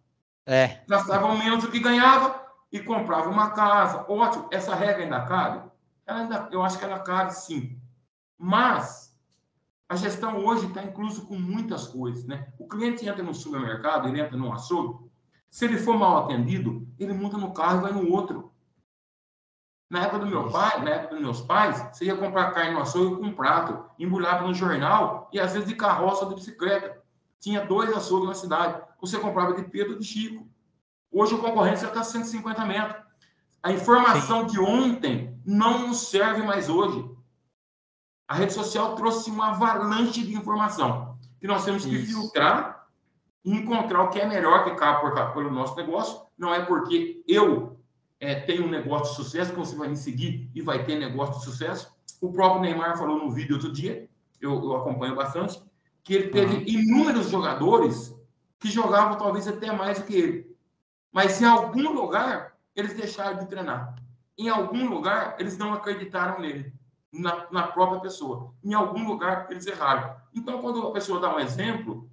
É. 0.46 0.81
Gastavam 0.88 1.36
menos 1.36 1.64
do 1.64 1.72
que 1.72 1.80
ganhava 1.80 2.46
e 2.72 2.80
comprava 2.80 3.30
uma 3.30 3.52
casa. 3.52 4.06
Ótimo, 4.10 4.48
essa 4.52 4.75
regra 4.75 5.04
ainda 5.04 5.25
cabe? 5.25 5.69
Ela 6.06 6.19
ainda, 6.19 6.50
eu 6.52 6.64
acho 6.64 6.78
que 6.78 6.86
ela 6.86 7.00
cabe 7.00 7.31
sim. 7.31 7.80
Mas 8.38 9.18
a 9.90 9.96
gestão 9.96 10.38
hoje 10.38 10.68
está 10.68 10.84
incluso 10.84 11.25
com 11.25 11.38
muitas 11.38 11.88
coisas. 11.88 12.25
Né? 12.25 12.52
O 12.60 12.68
cliente 12.68 13.08
entra 13.08 13.24
no 13.24 13.34
supermercado, 13.34 14.08
ele 14.08 14.19
entra 14.19 14.38
num 14.38 14.52
açougue, 14.52 15.08
se 15.50 15.66
ele 15.66 15.78
for 15.78 15.98
mal 15.98 16.25
atendido, 16.25 16.88
ele 17.00 17.14
monta 17.14 17.38
no 17.38 17.54
carro 17.54 17.80
e 17.80 17.81
vai 17.81 17.92
no 17.92 18.12
outro. 18.12 18.52
Na 19.90 20.04
época 20.04 20.19
do 20.19 20.25
meu 20.25 20.52
pai, 20.52 20.84
na 20.84 20.92
época 20.92 21.16
dos 21.16 21.24
meus 21.24 21.42
pais, 21.42 21.80
você 21.94 22.06
ia 22.06 22.18
comprar 22.18 22.52
carne 22.52 22.74
no 22.74 22.81
açougue 22.81 23.16
com 23.16 23.28
um 23.28 23.34
prato, 23.34 23.90
embrulhava 23.98 24.46
no 24.46 24.54
jornal 24.54 25.30
e 25.31 25.40
às 25.40 25.54
vezes 25.54 25.68
de 25.68 25.75
carroça 25.75 26.25
ou 26.25 26.30
de 26.30 26.36
bicicleta. 26.36 27.02
Tinha 27.40 27.66
dois 27.66 27.95
açougues 27.95 28.28
na 28.28 28.33
cidade. 28.33 28.81
Você 29.00 29.18
comprava 29.18 29.54
de 29.54 29.64
Pedro 29.64 29.94
ou 29.94 30.00
de 30.00 30.06
Chico. 30.06 30.45
Hoje 31.11 31.35
a 31.35 31.37
concorrência 31.37 31.87
está 31.87 32.04
150 32.04 32.66
metros. 32.66 33.04
A 33.64 33.71
informação 33.71 34.42
Sim. 34.42 34.54
de 34.54 34.59
ontem 34.59 35.40
não 35.45 35.87
nos 35.87 36.09
serve 36.09 36.44
mais 36.44 36.69
hoje. 36.69 37.09
A 38.28 38.35
rede 38.35 38.54
social 38.54 38.95
trouxe 38.95 39.30
uma 39.31 39.49
avalanche 39.49 40.23
de 40.23 40.35
informação 40.35 41.18
que 41.40 41.47
nós 41.47 41.64
temos 41.64 41.85
que 41.85 41.95
Isso. 41.95 42.14
filtrar 42.14 42.87
e 43.44 43.52
encontrar 43.52 44.04
o 44.04 44.09
que 44.09 44.19
é 44.19 44.28
melhor 44.28 44.66
que 44.66 44.76
cabe 44.76 45.02
por, 45.02 45.33
pelo 45.33 45.52
nosso 45.52 45.76
negócio. 45.76 46.21
Não 46.37 46.54
é 46.54 46.66
porque 46.66 47.23
eu 47.28 47.80
é, 48.19 48.35
tenho 48.35 48.66
um 48.66 48.69
negócio 48.69 49.09
de 49.09 49.16
sucesso 49.16 49.52
que 49.52 49.59
você 49.59 49.76
vai 49.76 49.87
me 49.87 49.95
seguir 49.95 50.49
e 50.54 50.61
vai 50.61 50.83
ter 50.83 50.99
negócio 50.99 51.40
de 51.40 51.45
sucesso. 51.45 51.95
O 52.19 52.31
próprio 52.31 52.61
Neymar 52.61 52.97
falou 52.97 53.18
no 53.18 53.31
vídeo 53.31 53.56
outro 53.56 53.71
dia, 53.71 54.09
eu, 54.42 54.52
eu 54.52 54.76
acompanho 54.76 55.16
bastante, 55.16 55.61
que 56.04 56.14
ele 56.14 56.30
teve 56.30 56.57
uhum. 56.57 56.64
inúmeros 56.66 57.30
jogadores 57.30 58.16
que 58.59 58.69
jogavam 58.69 59.18
talvez 59.18 59.47
até 59.47 59.71
mais 59.71 59.99
do 59.99 60.06
que 60.06 60.16
ele. 60.16 60.46
Mas 61.11 61.42
em 61.42 61.45
algum 61.45 61.92
lugar 61.92 62.56
eles 62.76 62.94
deixaram 62.94 63.40
de 63.40 63.47
treinar. 63.47 63.95
Em 64.37 64.49
algum 64.49 64.87
lugar 64.87 65.35
eles 65.40 65.57
não 65.57 65.73
acreditaram 65.73 66.40
nele, 66.40 66.73
na, 67.11 67.47
na 67.52 67.68
própria 67.68 67.99
pessoa. 67.99 68.54
Em 68.64 68.73
algum 68.73 69.07
lugar 69.07 69.47
eles 69.49 69.66
erraram. 69.66 70.16
Então, 70.33 70.61
quando 70.61 70.87
a 70.87 70.92
pessoa 70.92 71.19
dá 71.19 71.35
um 71.35 71.40
exemplo, 71.40 72.09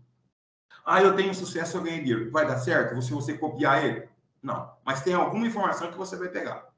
ah, 0.85 1.03
eu 1.03 1.15
tenho 1.15 1.35
sucesso, 1.35 1.77
eu 1.77 1.83
ganhei 1.83 2.01
dinheiro. 2.01 2.31
Vai 2.31 2.47
dar 2.47 2.59
certo 2.59 3.01
se 3.03 3.13
você 3.13 3.37
copiar 3.37 3.85
ele? 3.85 4.09
Não. 4.43 4.71
Mas 4.85 5.03
tem 5.03 5.15
alguma 5.15 5.47
informação 5.47 5.91
que 5.91 5.97
você 5.97 6.17
vai 6.17 6.29
pegar. 6.29 6.69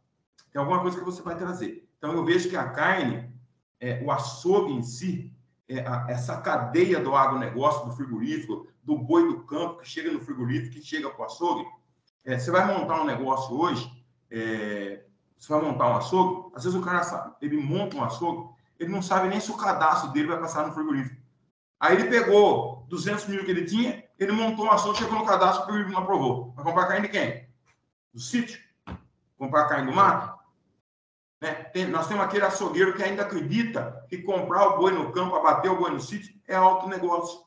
Tem 0.52 0.60
alguma 0.60 0.80
coisa 0.80 0.98
que 0.98 1.04
você 1.04 1.22
vai 1.22 1.36
trazer. 1.36 1.88
Então, 1.98 2.12
eu 2.12 2.24
vejo 2.24 2.48
que 2.48 2.56
a 2.56 2.68
carne, 2.70 3.32
é, 3.80 4.02
o 4.04 4.10
açougue 4.10 4.72
em 4.72 4.82
si, 4.82 5.32
é, 5.68 5.80
a, 5.80 6.06
essa 6.08 6.40
cadeia 6.40 7.00
do 7.00 7.14
agronegócio, 7.14 7.86
do 7.86 7.96
frigorífico, 7.96 8.66
do 8.82 8.96
boi 8.96 9.26
do 9.26 9.42
campo, 9.42 9.80
que 9.80 9.88
chega 9.88 10.12
no 10.12 10.20
frigorífico, 10.20 10.74
que 10.74 10.82
chega 10.82 11.10
para 11.10 11.22
o 11.22 11.24
açougue, 11.24 11.66
é, 12.26 12.38
você 12.38 12.50
vai 12.50 12.66
montar 12.66 13.00
um 13.00 13.06
negócio 13.06 13.56
hoje, 13.56 13.90
é, 14.30 15.04
você 15.38 15.52
vai 15.52 15.62
montar 15.62 15.88
um 15.88 15.96
açougue, 15.96 16.50
às 16.56 16.64
vezes 16.64 16.78
o 16.78 16.82
cara 16.82 17.04
sabe, 17.04 17.34
ele 17.40 17.56
monta 17.56 17.96
um 17.96 18.02
açougue, 18.02 18.50
ele 18.78 18.90
não 18.90 19.00
sabe 19.00 19.28
nem 19.28 19.40
se 19.40 19.50
o 19.50 19.56
cadastro 19.56 20.10
dele 20.10 20.26
vai 20.26 20.40
passar 20.40 20.66
no 20.66 20.74
frigorífico. 20.74 21.22
Aí 21.78 21.94
ele 21.94 22.10
pegou 22.10 22.84
200 22.88 23.28
mil 23.28 23.44
que 23.44 23.50
ele 23.50 23.64
tinha, 23.64 24.04
ele 24.18 24.32
montou 24.32 24.64
uma 24.64 24.74
ação, 24.74 24.94
chegou 24.94 25.18
no 25.18 25.24
cadastro 25.24 25.66
que 25.66 25.72
ele 25.72 25.92
não 25.92 26.00
aprovou. 26.00 26.52
Vai 26.56 26.64
comprar 26.64 26.88
carne 26.88 27.06
de 27.06 27.12
quem? 27.12 27.48
Do 28.12 28.20
sítio? 28.20 28.60
Comprar 29.38 29.68
carne 29.68 29.86
do 29.86 29.94
mato? 29.94 30.36
Né? 31.40 31.52
Tem, 31.52 31.86
nós 31.86 32.08
temos 32.08 32.24
aquele 32.24 32.44
açougueiro 32.44 32.94
que 32.94 33.02
ainda 33.02 33.22
acredita 33.22 34.04
que 34.08 34.18
comprar 34.18 34.66
o 34.68 34.78
boi 34.78 34.90
no 34.90 35.12
campo, 35.12 35.36
abater 35.36 35.70
o 35.70 35.78
boi 35.78 35.90
no 35.90 36.00
sítio, 36.00 36.34
é 36.48 36.56
alto 36.56 36.88
negócio. 36.88 37.44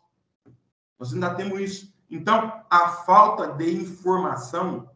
Nós 0.98 1.14
ainda 1.14 1.34
temos 1.34 1.60
isso. 1.60 1.99
Então, 2.10 2.64
a 2.70 2.90
falta 2.90 3.48
de 3.54 3.72
informação, 3.72 4.90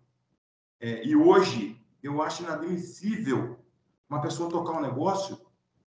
é, 0.79 1.05
e 1.05 1.15
hoje 1.15 1.79
eu 2.01 2.21
acho 2.21 2.43
inadmissível 2.43 3.59
uma 4.09 4.21
pessoa 4.21 4.49
tocar 4.49 4.73
um 4.73 4.81
negócio, 4.81 5.39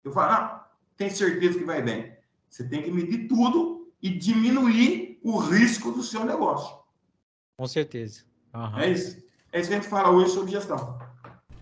eu 0.03 0.13
falo, 0.13 0.33
ah, 0.33 0.71
tem 0.97 1.11
certeza 1.11 1.59
que 1.59 1.65
vai 1.65 1.83
bem. 1.83 2.13
Você 2.49 2.65
tem 2.65 2.83
que 2.83 2.91
medir 2.91 3.29
tudo 3.29 3.93
e 4.03 4.11
diminuir 4.11 5.19
o 5.23 5.39
risco 5.39 5.93
do 5.93 6.03
seu 6.03 6.25
negócio. 6.25 6.77
Com 7.57 7.67
certeza. 7.67 8.23
Uhum. 8.55 8.79
É 8.79 8.91
isso. 8.91 9.23
É 9.53 9.61
isso 9.61 9.69
que 9.69 9.75
a 9.75 9.79
gente 9.81 9.89
fala 9.89 10.11
hoje 10.11 10.33
sobre 10.33 10.51
gestão. 10.51 10.99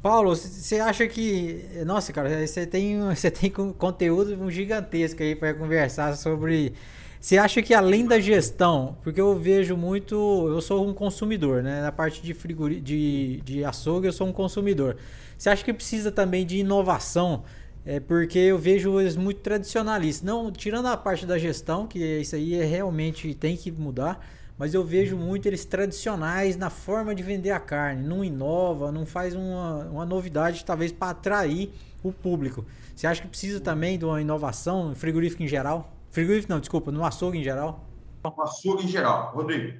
Paulo, 0.02 0.34
você 0.34 0.78
acha 0.78 1.06
que. 1.08 1.68
Nossa, 1.84 2.12
cara, 2.12 2.46
você 2.46 2.66
tem, 2.66 3.00
você 3.10 3.30
tem 3.30 3.50
conteúdo 3.50 4.50
gigantesco 4.50 5.22
aí 5.22 5.34
para 5.34 5.54
conversar 5.54 6.16
sobre. 6.16 6.74
Você 7.20 7.36
acha 7.36 7.60
que 7.60 7.74
além 7.74 8.06
da 8.06 8.20
gestão, 8.20 8.96
porque 9.02 9.20
eu 9.20 9.36
vejo 9.36 9.76
muito, 9.76 10.14
eu 10.48 10.60
sou 10.60 10.86
um 10.86 10.94
consumidor, 10.94 11.62
né? 11.62 11.82
Na 11.82 11.90
parte 11.90 12.22
de 12.22 12.32
frigori, 12.32 12.80
de, 12.80 13.40
de 13.44 13.64
açougue, 13.64 14.06
eu 14.06 14.12
sou 14.12 14.26
um 14.26 14.32
consumidor. 14.32 14.96
Você 15.36 15.50
acha 15.50 15.64
que 15.64 15.72
precisa 15.72 16.12
também 16.12 16.46
de 16.46 16.58
inovação? 16.58 17.42
É 17.84 17.98
porque 17.98 18.38
eu 18.38 18.58
vejo 18.58 19.00
eles 19.00 19.16
muito 19.16 19.40
tradicionalistas. 19.40 20.24
Não, 20.24 20.52
tirando 20.52 20.86
a 20.86 20.96
parte 20.96 21.26
da 21.26 21.38
gestão, 21.38 21.86
que 21.86 21.98
isso 21.98 22.36
aí 22.36 22.54
é, 22.54 22.64
realmente 22.64 23.34
tem 23.34 23.56
que 23.56 23.70
mudar 23.72 24.24
mas 24.58 24.74
eu 24.74 24.84
vejo 24.84 25.16
muito 25.16 25.46
eles 25.46 25.64
tradicionais 25.64 26.56
na 26.56 26.68
forma 26.68 27.14
de 27.14 27.22
vender 27.22 27.52
a 27.52 27.60
carne. 27.60 28.02
Não 28.02 28.24
inova, 28.24 28.90
não 28.90 29.06
faz 29.06 29.34
uma, 29.34 29.84
uma 29.84 30.04
novidade, 30.04 30.64
talvez 30.64 30.90
para 30.90 31.12
atrair 31.12 31.70
o 32.02 32.12
público. 32.12 32.66
Você 32.94 33.06
acha 33.06 33.22
que 33.22 33.28
precisa 33.28 33.60
também 33.60 33.96
de 33.96 34.04
uma 34.04 34.20
inovação 34.20 34.88
no 34.88 34.96
frigorífico 34.96 35.44
em 35.44 35.48
geral? 35.48 35.94
Frigorífico 36.10 36.52
não, 36.52 36.60
desculpa, 36.60 36.90
no 36.90 37.04
açougue 37.04 37.38
em 37.38 37.42
geral? 37.42 37.86
No 38.24 38.42
açougue 38.42 38.84
em 38.84 38.88
geral. 38.88 39.32
Rodrigo, 39.34 39.78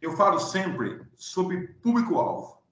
eu 0.00 0.16
falo 0.16 0.38
sempre 0.38 1.02
sobre 1.14 1.68
público-alvo. 1.82 2.62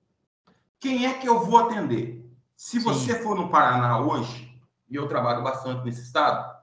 Quem 0.80 1.06
é 1.06 1.14
que 1.14 1.28
eu 1.28 1.40
vou 1.44 1.58
atender? 1.58 2.24
Se 2.56 2.78
Sim. 2.78 2.84
você 2.84 3.22
for 3.22 3.34
no 3.36 3.48
Paraná 3.48 4.00
hoje, 4.00 4.54
e 4.88 4.96
eu 4.96 5.08
trabalho 5.08 5.42
bastante 5.42 5.84
nesse 5.84 6.02
estado, 6.02 6.54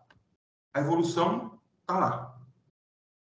a 0.74 0.80
evolução 0.80 1.60
está 1.82 1.98
lá. 1.98 2.38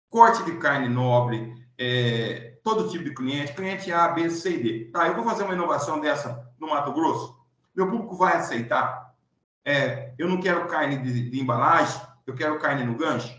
Corte 0.09 0.43
de 0.43 0.57
carne 0.57 0.89
nobre, 0.89 1.53
é, 1.77 2.59
todo 2.63 2.89
tipo 2.89 3.03
de 3.03 3.13
cliente, 3.13 3.53
cliente 3.53 3.91
A, 3.91 4.09
B, 4.09 4.29
C 4.29 4.51
e 4.51 4.63
D. 4.63 4.91
Tá, 4.91 5.07
eu 5.07 5.15
vou 5.15 5.23
fazer 5.23 5.43
uma 5.43 5.53
inovação 5.53 5.99
dessa 5.99 6.51
no 6.59 6.69
Mato 6.69 6.91
Grosso, 6.91 7.39
meu 7.75 7.89
público 7.89 8.15
vai 8.15 8.35
aceitar? 8.35 9.15
É, 9.63 10.13
eu 10.17 10.27
não 10.27 10.41
quero 10.41 10.67
carne 10.67 10.97
de, 10.97 11.29
de, 11.29 11.39
embalagem, 11.39 12.01
eu 12.29 12.35
quero 12.35 12.59
carne 12.59 12.83
no 12.83 12.95
gancho. 12.95 13.37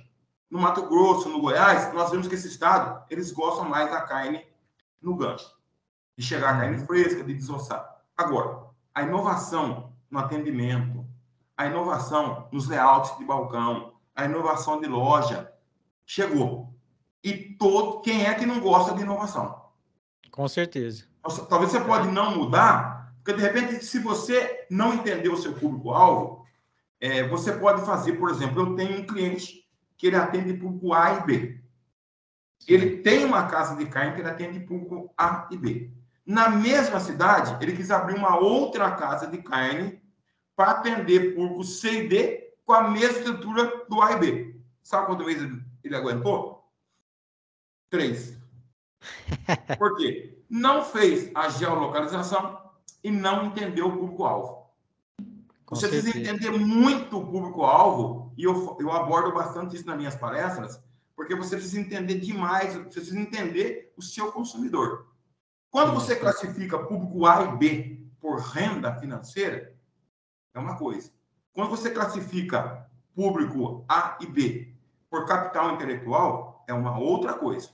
No 0.51 0.59
Mato 0.59 0.87
Grosso, 0.87 1.29
no 1.29 1.41
Goiás, 1.41 1.93
nós 1.95 2.11
vemos 2.11 2.27
que 2.27 2.35
esse 2.35 2.49
estado, 2.49 3.05
eles 3.09 3.31
gostam 3.31 3.69
mais 3.69 3.91
da 3.91 4.01
carne 4.01 4.45
no 5.01 5.15
gancho. 5.15 5.49
De 6.19 6.25
chegar 6.25 6.51
a 6.51 6.61
carne 6.61 6.79
uhum. 6.79 6.87
fresca, 6.87 7.23
de 7.23 7.33
desossar. 7.33 8.03
Agora, 8.17 8.67
a 8.93 9.03
inovação 9.03 9.93
no 10.11 10.19
atendimento, 10.19 11.07
a 11.57 11.67
inovação 11.67 12.49
nos 12.51 12.69
layouts 12.69 13.17
de 13.17 13.25
balcão, 13.25 13.95
a 14.15 14.25
inovação 14.25 14.81
de 14.81 14.89
loja, 14.89 15.53
chegou. 16.05 16.75
E 17.23 17.33
todo 17.33 18.01
quem 18.01 18.27
é 18.27 18.35
que 18.35 18.45
não 18.45 18.61
gosta 18.61 18.95
de 18.95 19.03
inovação? 19.03 19.71
Com 20.33 20.49
certeza. 20.49 21.05
Talvez 21.49 21.71
você 21.71 21.81
pode 21.81 22.09
não 22.09 22.37
mudar, 22.37 23.15
porque 23.23 23.35
de 23.35 23.43
repente, 23.43 23.85
se 23.85 24.01
você 24.01 24.67
não 24.71 24.95
entender 24.95 25.29
o 25.29 25.37
seu 25.37 25.53
público-alvo, 25.53 26.40
é, 27.01 27.27
você 27.27 27.53
pode 27.53 27.85
fazer, 27.87 28.13
por 28.15 28.31
exemplo, 28.31 28.61
eu 28.61 28.77
tenho 28.77 29.01
um 29.01 29.07
cliente 29.07 29.67
que 29.97 30.07
ele 30.07 30.17
atende 30.17 30.53
público 30.55 30.93
A 30.93 31.15
e 31.15 31.25
B. 31.25 31.61
Ele 32.69 32.99
tem 32.99 33.25
uma 33.25 33.47
casa 33.47 33.75
de 33.75 33.87
carne 33.87 34.15
que 34.15 34.21
ele 34.21 34.29
atende 34.29 34.61
público 34.61 35.13
A 35.17 35.49
e 35.51 35.57
B. 35.57 35.91
Na 36.27 36.51
mesma 36.51 37.01
cidade, 37.01 37.57
ele 37.63 37.75
quis 37.75 37.91
abrir 37.91 38.15
uma 38.15 38.39
outra 38.39 38.91
casa 38.93 39.27
de 39.27 39.39
carne 39.39 40.01
para 40.55 40.73
atender 40.73 41.35
público 41.35 41.65
C 41.65 42.05
e 42.05 42.09
D 42.09 42.55
com 42.65 42.75
a 42.75 42.89
mesma 42.89 43.19
estrutura 43.19 43.85
do 43.89 44.03
A 44.03 44.13
e 44.13 44.17
B. 44.19 44.61
Sabe 44.83 45.07
quantas 45.07 45.27
vezes 45.27 45.51
ele 45.83 45.97
aguentou? 45.97 46.71
Três. 47.89 48.39
Por 49.79 49.97
quê? 49.97 50.39
Não 50.49 50.85
fez 50.85 51.31
a 51.35 51.49
geolocalização 51.49 52.71
e 53.03 53.11
não 53.11 53.47
entendeu 53.47 53.89
o 53.89 53.97
público-alvo. 53.97 54.60
Você 55.71 55.87
precisa 55.89 56.19
entender 56.19 56.51
muito 56.51 57.17
o 57.17 57.27
público-alvo, 57.27 58.35
e 58.37 58.43
eu, 58.43 58.77
eu 58.81 58.91
abordo 58.91 59.33
bastante 59.33 59.77
isso 59.77 59.87
nas 59.87 59.97
minhas 59.97 60.17
palestras, 60.17 60.83
porque 61.15 61.35
você 61.35 61.57
precisa 61.57 61.81
entender 61.81 62.19
demais, 62.19 62.75
você 62.75 62.81
precisa 62.81 63.19
entender 63.19 63.93
o 63.97 64.03
seu 64.03 64.33
consumidor. 64.33 65.07
Quando 65.71 65.93
você 65.93 66.17
classifica 66.17 66.77
público 66.77 67.25
A 67.25 67.45
e 67.45 67.57
B 67.57 68.03
por 68.21 68.41
renda 68.41 68.97
financeira, 68.97 69.77
é 70.53 70.59
uma 70.59 70.77
coisa. 70.77 71.13
Quando 71.53 71.71
você 71.71 71.91
classifica 71.91 72.91
público 73.15 73.85
A 73.89 74.19
e 74.21 74.27
B 74.27 74.75
por 75.09 75.25
capital 75.27 75.75
intelectual, 75.75 76.65
é 76.67 76.75
uma 76.75 76.99
outra 76.99 77.35
coisa. 77.35 77.71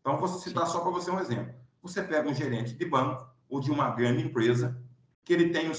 Então, 0.00 0.16
vou 0.16 0.28
citar 0.28 0.66
só 0.66 0.80
para 0.80 0.90
você 0.90 1.10
um 1.10 1.20
exemplo. 1.20 1.54
Você 1.82 2.02
pega 2.02 2.28
um 2.28 2.34
gerente 2.34 2.74
de 2.74 2.84
banco 2.86 3.26
ou 3.50 3.60
de 3.60 3.70
uma 3.70 3.90
grande 3.90 4.22
empresa 4.22 4.82
que 5.24 5.32
ele 5.32 5.50
tem 5.50 5.70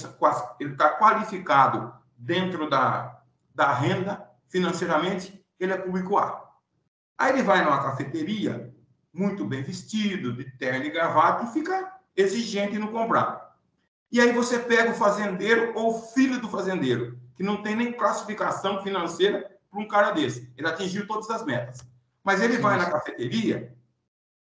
ele 0.60 0.72
está 0.72 0.98
qualificado 0.98 1.94
dentro 2.18 2.70
da, 2.70 3.22
da 3.54 3.74
renda 3.74 4.28
financeiramente, 4.48 5.44
ele 5.60 5.74
é 5.74 5.78
público 5.78 6.18
A. 6.18 6.50
Aí 7.18 7.34
ele 7.34 7.44
vai 7.44 7.64
numa 7.64 7.82
cafeteria, 7.82 8.74
muito 9.14 9.46
bem 9.46 9.64
vestido, 9.64 10.34
de 10.34 10.46
terno 10.58 10.86
e 10.86 10.90
gravata, 10.90 11.46
e 11.46 11.54
fica 11.54 11.94
exigente 12.16 12.78
no 12.78 12.92
comprar. 12.92 13.56
E 14.12 14.20
aí 14.20 14.32
você 14.32 14.60
pega 14.60 14.92
o 14.92 14.96
fazendeiro 14.96 15.74
ou 15.76 16.02
filho 16.02 16.40
do 16.40 16.50
fazendeiro, 16.50 17.20
que 17.36 17.44
não 17.44 17.62
tem 17.62 17.76
nem 17.76 17.94
classificação 17.94 18.82
financeira 18.82 19.52
para 19.70 19.80
um 19.80 19.88
cara 19.88 20.12
desse. 20.12 20.52
Ele 20.58 20.68
atingiu 20.68 21.08
todas 21.08 21.30
as 21.30 21.46
metas. 21.46 21.86
Mas 22.24 22.42
ele 22.42 22.58
vai 22.58 22.78
na 22.78 22.90
cafeteria 22.90 23.76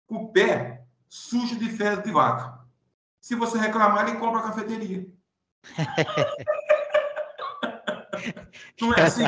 com 0.07 0.15
o 0.15 0.31
pé 0.31 0.85
sujo 1.07 1.57
de 1.57 1.69
fezes 1.69 2.03
de 2.03 2.11
vaca. 2.11 2.64
Se 3.25 3.33
você 3.33 3.57
reclamar, 3.57 4.07
ele 4.07 4.19
compra 4.19 4.39
a 4.39 4.43
cafeteria. 4.43 5.03
Não 8.79 8.93
é 8.93 9.01
assim? 9.01 9.23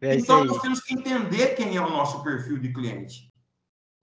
É 0.00 0.16
então, 0.16 0.44
nós 0.44 0.60
temos 0.60 0.80
que 0.80 0.92
entender 0.92 1.54
quem 1.54 1.76
é 1.76 1.80
o 1.80 1.88
nosso 1.88 2.24
perfil 2.24 2.58
de 2.58 2.72
cliente. 2.72 3.32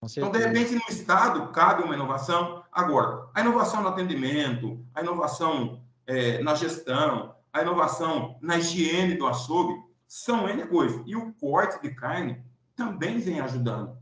Então, 0.01 0.31
de 0.31 0.37
repente, 0.37 0.75
no 0.75 0.85
Estado, 0.87 1.51
cabe 1.51 1.83
uma 1.83 1.95
inovação. 1.95 2.63
Agora, 2.71 3.27
a 3.33 3.41
inovação 3.41 3.81
no 3.81 3.89
atendimento, 3.89 4.81
a 4.95 5.01
inovação 5.01 5.83
é, 6.07 6.41
na 6.41 6.55
gestão, 6.55 7.35
a 7.51 7.61
inovação 7.61 8.37
na 8.41 8.57
higiene 8.57 9.15
do 9.15 9.27
açougue, 9.27 9.83
são 10.07 10.47
N 10.47 10.65
coisas. 10.67 11.03
E 11.05 11.13
o 11.13 11.33
corte 11.33 11.81
de 11.81 11.93
carne 11.93 12.41
também 12.73 13.19
vem 13.19 13.41
ajudando. 13.41 13.97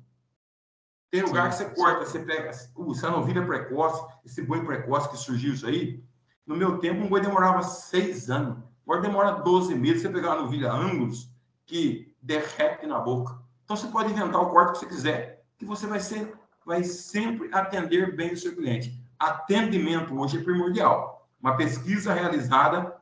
Tem 1.11 1.21
lugar 1.23 1.49
que 1.49 1.55
você 1.55 1.65
corta, 1.65 2.05
você 2.05 2.19
pega 2.19 2.51
uh, 2.77 2.91
essa 2.93 3.11
novilha 3.11 3.45
precoce, 3.45 4.01
esse 4.25 4.41
boi 4.41 4.63
precoce 4.63 5.09
que 5.09 5.17
surgiu 5.17 5.53
isso 5.53 5.67
aí. 5.67 6.01
No 6.47 6.55
meu 6.55 6.77
tempo, 6.77 7.03
um 7.03 7.09
boi 7.09 7.19
demorava 7.19 7.61
seis 7.63 8.29
anos. 8.29 8.63
Agora 8.83 9.01
demora 9.01 9.31
12 9.31 9.75
meses 9.75 10.01
você 10.01 10.09
pegar 10.09 10.29
uma 10.29 10.43
novilha 10.43 10.71
Angus 10.71 11.29
que 11.65 12.15
derrete 12.21 12.87
na 12.87 12.97
boca. 12.97 13.37
Então 13.65 13.75
você 13.75 13.87
pode 13.87 14.11
inventar 14.11 14.41
o 14.41 14.49
corte 14.49 14.71
que 14.71 14.79
você 14.79 14.85
quiser, 14.85 15.43
que 15.57 15.65
você 15.65 15.85
vai 15.85 15.99
ser, 15.99 16.33
vai 16.65 16.81
sempre 16.83 17.49
atender 17.53 18.15
bem 18.15 18.31
o 18.31 18.37
seu 18.37 18.55
cliente. 18.55 18.97
Atendimento 19.19 20.17
hoje 20.17 20.37
é 20.37 20.43
primordial. 20.43 21.27
Uma 21.41 21.57
pesquisa 21.57 22.13
realizada 22.13 22.95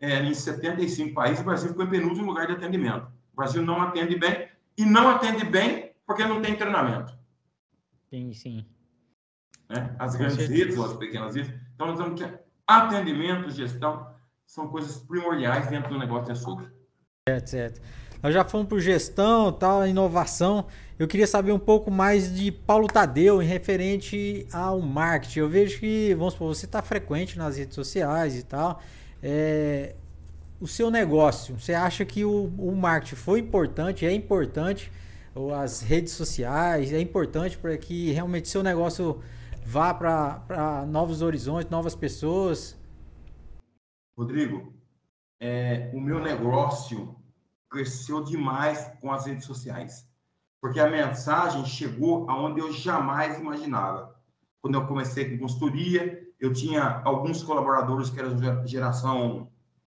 é, 0.00 0.20
em 0.20 0.34
75 0.34 1.14
países, 1.14 1.40
o 1.40 1.44
Brasil 1.44 1.68
ficou 1.68 1.84
em 1.84 1.90
penúltimo 1.90 2.26
lugar 2.26 2.48
de 2.48 2.54
atendimento. 2.54 3.06
O 3.32 3.36
Brasil 3.36 3.62
não 3.62 3.80
atende 3.80 4.16
bem 4.16 4.48
e 4.76 4.84
não 4.84 5.08
atende 5.08 5.44
bem 5.44 5.92
porque 6.04 6.24
não 6.24 6.42
tem 6.42 6.56
treinamento. 6.56 7.21
Sim, 8.12 8.34
sim. 8.34 8.66
Né? 9.70 9.96
As 9.98 10.14
grandes 10.14 10.46
redes 10.46 10.76
ou 10.76 10.84
as 10.84 10.92
pequenas 10.92 11.34
redes. 11.34 11.50
Então, 11.74 11.86
nós 11.86 11.98
vamos 11.98 12.20
que 12.20 12.28
atendimento, 12.66 13.50
gestão, 13.50 14.06
são 14.46 14.68
coisas 14.68 14.98
primordiais 14.98 15.66
dentro 15.68 15.88
do 15.88 15.98
negócio 15.98 16.26
de 16.26 16.32
açúcar. 16.32 16.70
Certo, 17.26 17.46
certo. 17.48 17.80
Nós 18.22 18.34
já 18.34 18.44
fomos 18.44 18.68
por 18.68 18.80
gestão, 18.80 19.50
tal, 19.50 19.86
inovação. 19.86 20.66
Eu 20.98 21.08
queria 21.08 21.26
saber 21.26 21.52
um 21.52 21.58
pouco 21.58 21.90
mais 21.90 22.34
de 22.34 22.52
Paulo 22.52 22.86
Tadeu 22.86 23.42
em 23.42 23.46
referente 23.46 24.46
ao 24.52 24.78
marketing. 24.82 25.38
Eu 25.38 25.48
vejo 25.48 25.80
que, 25.80 26.14
vamos 26.14 26.34
supor, 26.34 26.54
você 26.54 26.66
está 26.66 26.82
frequente 26.82 27.38
nas 27.38 27.56
redes 27.56 27.74
sociais 27.74 28.36
e 28.36 28.42
tal. 28.42 28.82
É, 29.22 29.94
o 30.60 30.68
seu 30.68 30.90
negócio, 30.90 31.58
você 31.58 31.72
acha 31.72 32.04
que 32.04 32.26
o, 32.26 32.52
o 32.58 32.76
marketing 32.76 33.16
foi 33.16 33.40
importante, 33.40 34.04
é 34.04 34.12
importante 34.12 34.92
ou 35.34 35.54
as 35.54 35.80
redes 35.80 36.12
sociais, 36.12 36.92
é 36.92 37.00
importante 37.00 37.56
para 37.58 37.76
que 37.76 38.10
realmente 38.12 38.48
seu 38.48 38.62
negócio 38.62 39.22
vá 39.64 39.94
para 39.94 40.84
novos 40.86 41.22
horizontes, 41.22 41.70
novas 41.70 41.94
pessoas? 41.94 42.78
Rodrigo, 44.16 44.72
é, 45.40 45.90
o 45.94 46.00
meu 46.00 46.20
negócio 46.20 47.16
cresceu 47.70 48.22
demais 48.22 48.92
com 49.00 49.10
as 49.10 49.26
redes 49.26 49.46
sociais, 49.46 50.06
porque 50.60 50.78
a 50.78 50.90
mensagem 50.90 51.64
chegou 51.64 52.28
aonde 52.28 52.60
eu 52.60 52.72
jamais 52.72 53.38
imaginava. 53.38 54.14
Quando 54.60 54.74
eu 54.74 54.86
comecei 54.86 55.30
com 55.30 55.38
consultoria, 55.38 56.22
eu 56.38 56.52
tinha 56.52 57.00
alguns 57.04 57.42
colaboradores 57.42 58.10
que 58.10 58.18
eram 58.20 58.66
geração 58.66 59.50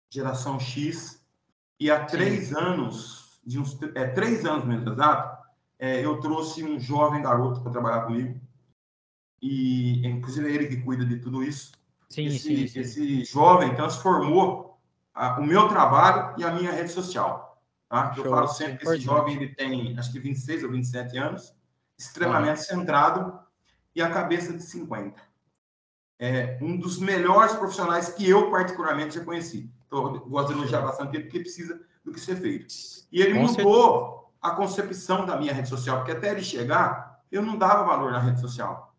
geração 0.10 0.60
X 0.60 1.22
e 1.79 1.91
há 1.91 2.06
três 2.06 2.48
Sim. 2.48 2.56
anos, 2.56 3.16
de 3.48 3.58
uns 3.58 3.82
é, 3.96 4.08
três 4.08 4.46
anos 4.46 4.66
mesmo 4.66 4.92
exato, 4.92 5.38
é, 5.80 6.04
eu 6.04 6.20
trouxe 6.20 6.63
um 6.66 6.77
jovem 6.77 7.22
garoto 7.22 7.62
para 7.62 7.72
trabalhar 7.72 8.01
comigo 8.01 8.38
e 9.42 10.06
inclusive 10.06 10.50
é 10.50 10.51
ele 10.51 10.68
que 10.68 10.82
cuida 10.82 11.06
de 11.06 11.18
tudo 11.20 11.42
isso. 11.42 11.72
Sim, 12.10 12.25
esse, 12.25 12.39
sim, 12.39 12.68
sim. 12.68 12.80
esse 12.80 13.24
jovem 13.24 13.74
transformou 13.74 14.77
a, 15.13 15.39
o 15.39 15.46
meu 15.46 15.70
trabalho 15.70 16.36
e 16.38 16.44
a 16.44 16.51
minha 16.51 16.72
rede 16.72 16.92
social. 16.92 17.62
Tá? 17.88 18.13
Eu 18.18 18.25
falo 18.25 18.50
sempre 18.50 18.80
que 18.80 18.86
esse 18.86 19.00
jovem 19.00 19.36
ele 19.36 19.56
tem 19.56 19.98
acho 19.98 20.12
que 20.12 20.20
26 20.20 20.63
ou 20.63 20.72
27 20.72 21.18
anos, 21.18 21.56
extremamente 21.98 22.60
ah. 22.60 22.63
centrado 22.63 23.39
e 23.96 24.01
a 24.01 24.10
cabeça 24.10 24.51
de 24.51 24.63
50. 24.63 25.22
É 26.20 26.58
um 26.62 26.75
dos 26.75 27.00
melhores 27.00 27.54
profissionais 27.54 28.10
que 28.10 28.27
eu 28.27 28.51
particularmente 28.51 29.16
já 29.16 29.24
conheci. 29.24 29.72
Então, 29.86 30.20
gosto 30.27 30.50
de 30.50 30.60
elogiar 30.60 30.82
bastante 30.82 31.16
ele 31.16 31.25
porque 31.25 31.39
precisa 31.39 31.80
do 32.07 32.13
que 32.13 32.19
ser 32.19 32.37
feito. 32.37 32.73
E 33.11 33.21
ele 33.21 33.33
Com 33.33 33.41
mudou 33.41 33.53
certeza. 33.53 34.27
a 34.41 34.51
concepção 34.51 35.25
da 35.25 35.37
minha 35.37 35.53
rede 35.53 35.67
social, 35.67 35.97
porque 35.97 36.13
até 36.13 36.31
ele 36.31 36.41
chegar, 36.41 37.21
eu 37.29 37.41
não 37.41 37.57
dava 37.57 37.83
valor 37.83 38.11
na 38.11 38.19
rede 38.19 38.39
social. 38.39 38.95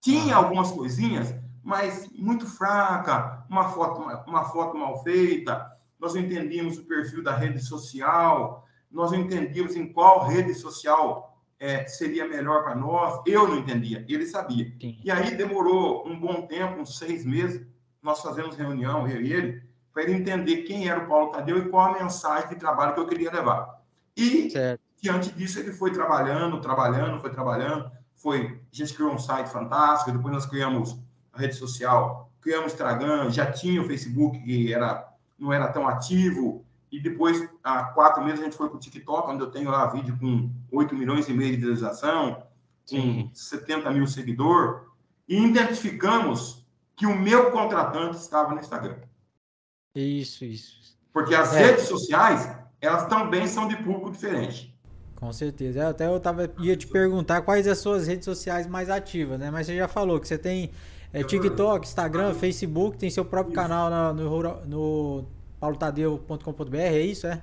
Tinha 0.00 0.36
algumas 0.36 0.70
coisinhas, 0.70 1.34
mas 1.62 2.08
muito 2.12 2.46
fraca, 2.46 3.44
uma 3.50 3.68
foto, 3.68 4.00
uma 4.26 4.44
foto 4.46 4.78
mal 4.78 5.02
feita, 5.02 5.70
nós 6.00 6.14
não 6.14 6.22
entendíamos 6.22 6.78
o 6.78 6.84
perfil 6.84 7.22
da 7.22 7.36
rede 7.36 7.60
social, 7.60 8.66
nós 8.90 9.10
não 9.12 9.18
entendíamos 9.18 9.76
em 9.76 9.92
qual 9.92 10.26
rede 10.26 10.54
social 10.54 11.38
é, 11.58 11.86
seria 11.86 12.26
melhor 12.26 12.62
para 12.62 12.74
nós. 12.74 13.20
Eu 13.26 13.48
não 13.48 13.58
entendia, 13.58 14.04
ele 14.08 14.26
sabia. 14.26 14.72
Sim. 14.80 14.98
E 15.04 15.10
aí 15.10 15.34
demorou 15.34 16.08
um 16.08 16.18
bom 16.18 16.46
tempo, 16.46 16.80
uns 16.80 16.96
seis 16.96 17.24
meses, 17.24 17.66
nós 18.00 18.22
fazemos 18.22 18.56
reunião, 18.56 19.06
eu 19.06 19.20
e 19.20 19.32
ele, 19.32 19.62
para 19.96 20.04
ele 20.04 20.12
entender 20.12 20.58
quem 20.58 20.86
era 20.86 21.02
o 21.02 21.06
Paulo 21.06 21.30
Tadeu 21.30 21.56
e 21.56 21.70
qual 21.70 21.94
a 21.94 22.02
mensagem 22.02 22.50
de 22.50 22.56
trabalho 22.56 22.92
que 22.92 23.00
eu 23.00 23.06
queria 23.06 23.32
levar. 23.32 23.80
E, 24.14 24.50
certo. 24.50 24.82
diante 25.00 25.32
disso, 25.32 25.58
ele 25.58 25.72
foi 25.72 25.90
trabalhando, 25.90 26.60
trabalhando, 26.60 27.18
foi 27.18 27.30
trabalhando, 27.30 27.90
foi, 28.14 28.60
a 28.70 28.76
gente 28.76 28.92
criou 28.92 29.14
um 29.14 29.18
site 29.18 29.48
fantástico, 29.48 30.12
depois 30.12 30.34
nós 30.34 30.44
criamos 30.44 30.98
a 31.32 31.38
rede 31.38 31.54
social, 31.54 32.30
criamos 32.42 32.74
Instagram, 32.74 33.30
já 33.30 33.50
tinha 33.50 33.80
o 33.80 33.86
Facebook, 33.86 34.38
que 34.38 34.70
era, 34.70 35.10
não 35.38 35.50
era 35.50 35.66
tão 35.68 35.88
ativo, 35.88 36.62
e 36.92 37.00
depois, 37.00 37.48
há 37.64 37.84
quatro 37.84 38.22
meses, 38.22 38.40
a 38.40 38.44
gente 38.44 38.56
foi 38.56 38.68
para 38.68 38.76
o 38.76 38.80
TikTok, 38.80 39.30
onde 39.30 39.44
eu 39.44 39.50
tenho 39.50 39.70
lá 39.70 39.86
vídeo 39.86 40.14
com 40.20 40.50
8 40.72 40.94
milhões 40.94 41.26
e 41.26 41.32
meio 41.32 41.52
de 41.52 41.56
visualização, 41.56 42.42
com 42.86 42.96
Sim. 43.00 43.30
70 43.32 43.90
mil 43.92 44.06
seguidores, 44.06 44.78
e 45.26 45.42
identificamos 45.42 46.66
que 46.94 47.06
o 47.06 47.18
meu 47.18 47.50
contratante 47.50 48.18
estava 48.18 48.52
no 48.52 48.60
Instagram. 48.60 48.96
Isso, 50.00 50.44
isso. 50.44 50.76
Porque 51.12 51.34
as 51.34 51.54
é. 51.54 51.66
redes 51.66 51.86
sociais, 51.86 52.48
elas 52.80 53.06
também 53.06 53.46
são 53.46 53.66
de 53.66 53.76
público 53.76 54.10
diferente. 54.10 54.74
Com 55.14 55.32
certeza. 55.32 55.88
Até 55.88 56.06
eu 56.06 56.20
tava, 56.20 56.52
ia 56.60 56.76
te 56.76 56.86
perguntar 56.86 57.40
quais 57.40 57.66
as 57.66 57.78
suas 57.78 58.06
redes 58.06 58.26
sociais 58.26 58.66
mais 58.66 58.90
ativas, 58.90 59.38
né? 59.38 59.50
Mas 59.50 59.66
você 59.66 59.74
já 59.76 59.88
falou 59.88 60.20
que 60.20 60.28
você 60.28 60.36
tem 60.36 60.70
é, 61.12 61.24
TikTok, 61.24 61.86
Instagram, 61.86 62.34
Facebook, 62.34 62.98
tem 62.98 63.08
seu 63.08 63.24
próprio 63.24 63.54
canal 63.54 64.14
no, 64.14 64.66
no 64.66 65.24
paulotadeu.com.br, 65.58 66.76
é 66.76 67.00
isso, 67.00 67.26
é? 67.26 67.42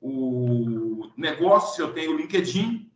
o 0.00 1.10
negócio, 1.16 1.82
eu 1.82 1.92
tenho 1.94 2.12
o 2.12 2.16
LinkedIn 2.16 2.90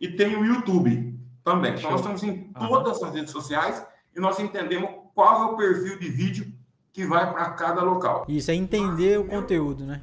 e 0.00 0.08
tenho 0.08 0.40
o 0.40 0.44
YouTube 0.44 1.16
também. 1.44 1.74
Então, 1.74 1.92
nós 1.92 2.00
estamos 2.00 2.22
em 2.24 2.52
todas 2.52 3.00
as 3.00 3.14
redes 3.14 3.30
sociais 3.30 3.86
e 4.16 4.18
nós 4.20 4.40
entendemos 4.40 4.90
qual 5.14 5.42
é 5.42 5.52
o 5.52 5.56
perfil 5.56 5.96
de 5.96 6.08
vídeo 6.08 6.52
que 6.92 7.06
vai 7.06 7.32
para 7.32 7.50
cada 7.52 7.82
local. 7.82 8.24
Isso, 8.28 8.50
é 8.50 8.54
entender 8.54 9.20
o 9.20 9.26
conteúdo, 9.26 9.84
né? 9.84 10.02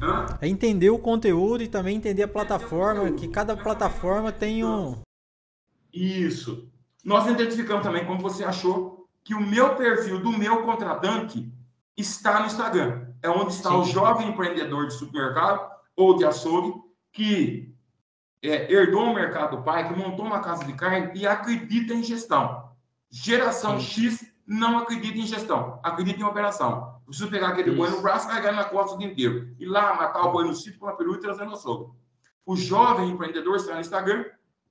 Hã? 0.00 0.38
É 0.40 0.48
entender 0.48 0.88
o 0.88 0.98
conteúdo 0.98 1.62
e 1.62 1.68
também 1.68 1.96
entender 1.96 2.22
a 2.22 2.28
plataforma, 2.28 3.12
que 3.12 3.28
cada 3.28 3.54
plataforma 3.54 4.32
tem 4.32 4.64
um. 4.64 4.96
Isso. 5.92 6.66
Nós 7.04 7.26
identificamos 7.26 7.82
também, 7.82 8.06
como 8.06 8.20
você 8.20 8.42
achou, 8.42 8.99
que 9.30 9.34
o 9.36 9.40
meu 9.40 9.76
perfil 9.76 10.20
do 10.20 10.32
meu 10.32 10.64
contratante 10.64 11.48
está 11.96 12.40
no 12.40 12.46
Instagram. 12.46 13.06
É 13.22 13.30
onde 13.30 13.52
está 13.52 13.70
Sim. 13.70 13.76
o 13.76 13.84
jovem 13.84 14.28
empreendedor 14.28 14.88
de 14.88 14.94
supermercado 14.94 15.70
ou 15.94 16.16
de 16.16 16.24
açougue 16.24 16.74
que 17.12 17.72
é, 18.42 18.72
herdou 18.72 19.04
o 19.04 19.14
mercado 19.14 19.56
do 19.56 19.62
pai, 19.62 19.86
que 19.86 19.94
montou 19.94 20.26
uma 20.26 20.40
casa 20.40 20.64
de 20.64 20.72
carne 20.72 21.12
e 21.14 21.28
acredita 21.28 21.94
em 21.94 22.02
gestão. 22.02 22.72
Geração 23.08 23.78
Sim. 23.78 23.86
X 23.86 24.32
não 24.44 24.78
acredita 24.78 25.18
em 25.18 25.26
gestão, 25.26 25.78
acredita 25.80 26.18
em 26.18 26.24
operação. 26.24 27.00
Preciso 27.06 27.30
pegar 27.30 27.50
aquele 27.50 27.68
Isso. 27.68 27.78
boi 27.78 27.88
no 27.88 28.02
braço 28.02 28.26
e 28.26 28.30
carregar 28.30 28.52
na 28.52 28.64
costa 28.64 28.96
o 28.96 28.98
dia 28.98 29.12
inteiro. 29.12 29.54
Ir 29.60 29.66
lá, 29.66 29.94
matar 29.94 30.24
o 30.24 30.32
boi 30.32 30.44
no 30.44 30.56
sítio 30.56 30.80
com 30.80 30.88
a 30.88 30.96
peru 30.96 31.14
e 31.14 31.20
trazer 31.20 31.44
no 31.44 31.52
açougue. 31.52 31.92
O 32.44 32.56
jovem 32.56 33.08
empreendedor 33.08 33.54
está 33.54 33.74
no 33.74 33.80
Instagram 33.80 34.24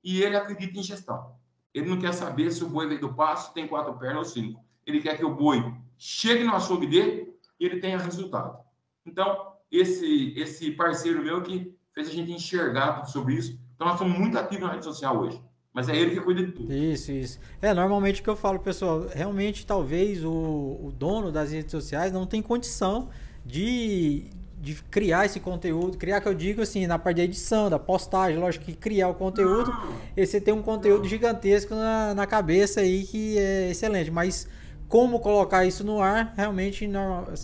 e 0.03 0.21
ele 0.21 0.35
acredita 0.35 0.77
em 0.77 0.83
gestão. 0.83 1.38
Ele 1.73 1.89
não 1.89 1.99
quer 1.99 2.13
saber 2.13 2.51
se 2.51 2.63
o 2.63 2.69
boi 2.69 2.87
veio 2.87 3.01
do 3.01 3.13
passo, 3.13 3.53
tem 3.53 3.67
quatro 3.67 3.93
pernas 3.97 4.17
ou 4.17 4.25
cinco. 4.25 4.63
Ele 4.85 5.01
quer 5.01 5.17
que 5.17 5.25
o 5.25 5.35
boi 5.35 5.73
chegue 5.97 6.43
no 6.43 6.55
açougue 6.55 6.87
dele 6.87 7.33
e 7.59 7.65
ele 7.65 7.79
tenha 7.79 7.97
resultado. 7.97 8.57
Então, 9.05 9.53
esse, 9.71 10.33
esse 10.35 10.71
parceiro 10.71 11.23
meu 11.23 11.41
que 11.41 11.75
fez 11.93 12.07
a 12.07 12.11
gente 12.11 12.31
enxergar 12.31 13.05
sobre 13.05 13.35
isso. 13.35 13.59
Então, 13.75 13.87
nós 13.87 13.97
somos 13.97 14.17
muito 14.17 14.37
ativos 14.37 14.65
na 14.65 14.73
rede 14.73 14.85
social 14.85 15.19
hoje. 15.19 15.41
Mas 15.71 15.87
é 15.87 15.95
ele 15.95 16.15
que 16.15 16.21
cuida 16.21 16.43
de 16.43 16.51
tudo. 16.51 16.73
Isso, 16.73 17.11
isso. 17.11 17.39
É, 17.61 17.73
normalmente 17.73 18.21
o 18.21 18.23
que 18.23 18.29
eu 18.29 18.35
falo, 18.35 18.59
pessoal, 18.59 19.07
realmente 19.13 19.65
talvez 19.65 20.25
o, 20.25 20.31
o 20.31 20.91
dono 20.91 21.31
das 21.31 21.51
redes 21.51 21.71
sociais 21.71 22.11
não 22.11 22.25
tem 22.25 22.41
condição 22.41 23.09
de, 23.45 24.29
de 24.61 24.75
criar 24.75 25.25
esse 25.25 25.39
conteúdo, 25.39 25.97
criar 25.97 26.19
que 26.19 26.27
eu 26.27 26.33
digo 26.33 26.61
assim, 26.61 26.85
na 26.85 26.99
parte 26.99 27.17
da 27.17 27.23
edição, 27.23 27.69
da 27.69 27.79
postagem, 27.79 28.37
lógico 28.37 28.65
que 28.65 28.73
criar 28.73 29.07
o 29.07 29.13
conteúdo, 29.13 29.71
e 30.15 30.25
você 30.25 30.41
tem 30.41 30.53
um 30.53 30.61
conteúdo 30.61 31.07
gigantesco 31.07 31.73
na, 31.73 32.13
na 32.13 32.27
cabeça 32.27 32.81
aí 32.81 33.03
que 33.03 33.37
é 33.37 33.71
excelente, 33.71 34.11
mas 34.11 34.47
como 34.89 35.19
colocar 35.19 35.65
isso 35.65 35.83
no 35.83 36.01
ar, 36.01 36.33
realmente 36.35 36.87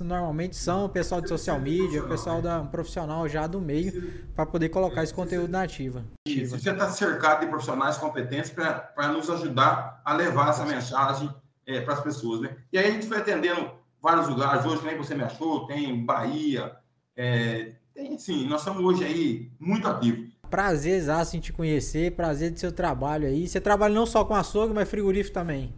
normalmente 0.04 0.56
são 0.56 0.86
o 0.86 0.89
pessoal 0.89 1.21
de 1.21 1.30
social 1.30 1.60
media, 1.60 2.04
o 2.04 2.08
pessoal 2.08 2.41
da 2.41 2.60
um 2.60 2.67
profissional 2.67 3.30
já 3.30 3.45
do 3.45 3.62
meio, 3.62 4.25
para 4.36 4.47
poder 4.47 4.69
colocar 4.69 5.04
esse 5.04 5.13
conteúdo 5.13 5.49
na 5.49 5.62
ativa. 5.62 6.04
Isso, 6.28 6.60
você 6.60 6.71
está 6.71 6.89
cercado 6.89 7.41
de 7.41 7.47
profissionais 7.47 7.97
competentes 7.97 8.49
para 8.49 9.08
nos 9.10 9.30
ajudar 9.30 10.01
a 10.04 10.13
levar 10.15 10.49
essa 10.49 10.65
mensagem 10.65 11.34
é, 11.67 11.82
para 11.82 11.93
as 11.93 12.01
pessoas. 12.01 12.41
Né? 12.41 12.58
E 12.73 12.80
aí 12.80 12.88
a 12.88 12.91
gente 12.91 13.08
foi 13.08 13.17
atendendo 13.17 13.71
vários 14.01 14.28
lugares, 14.28 14.65
hoje 14.65 14.84
nem 14.84 14.97
você 14.97 15.13
me 15.13 15.23
achou, 15.23 15.67
tem 15.67 16.04
Bahia, 16.04 16.75
é, 17.15 17.73
tem, 17.93 18.17
sim, 18.19 18.45
nós 18.47 18.60
estamos 18.60 18.84
hoje 18.84 19.06
aí 19.06 19.51
muito 19.58 19.88
ativos. 19.88 20.30
Prazer 20.49 20.95
exato 20.97 21.36
em 21.38 21.39
te 21.39 21.54
conhecer, 21.54 22.15
prazer 22.15 22.51
de 22.51 22.60
seu 22.60 22.71
trabalho 22.71 23.25
aí. 23.25 23.47
Você 23.47 23.62
trabalha 23.62 23.93
não 23.93 24.06
só 24.06 24.25
com 24.25 24.36
açougue, 24.36 24.73
mas 24.73 24.89
frigorífico 24.89 25.34
também. 25.34 25.73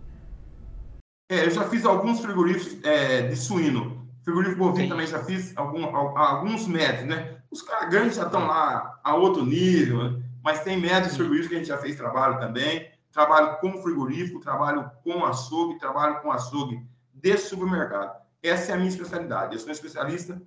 É, 1.29 1.45
eu 1.45 1.51
já 1.51 1.67
fiz 1.69 1.85
alguns 1.85 2.19
frigoríficos 2.19 2.83
é, 2.83 3.27
de 3.27 3.35
suíno. 3.35 4.07
Frigorífico 4.23 4.59
bovino 4.59 4.83
Sim. 4.83 4.89
também 4.89 5.07
já 5.07 5.23
fiz 5.23 5.55
algum, 5.55 5.85
alguns 5.95 6.67
métodos, 6.67 7.05
né? 7.05 7.37
Os 7.51 7.61
caras 7.61 7.89
grandes 7.89 8.15
já 8.15 8.25
estão 8.25 8.45
lá 8.45 8.99
a 9.03 9.15
outro 9.15 9.45
nível, 9.45 10.03
né? 10.03 10.23
mas 10.43 10.63
tem 10.63 10.79
métodos 10.79 11.15
frigoríficos 11.15 11.49
que 11.49 11.55
a 11.55 11.57
gente 11.59 11.67
já 11.67 11.77
fez 11.77 11.95
trabalho 11.95 12.39
também. 12.39 12.91
Trabalho 13.11 13.57
com 13.59 13.81
frigorífico, 13.81 14.39
trabalho 14.39 14.89
com 15.03 15.23
açougue, 15.23 15.79
trabalho 15.79 16.21
com 16.21 16.31
açougue 16.31 16.85
de 17.13 17.37
supermercado. 17.37 18.21
Essa 18.41 18.71
é 18.71 18.75
a 18.75 18.77
minha 18.77 18.89
especialidade. 18.89 19.53
Eu 19.53 19.59
sou 19.59 19.71
especialista 19.71 20.41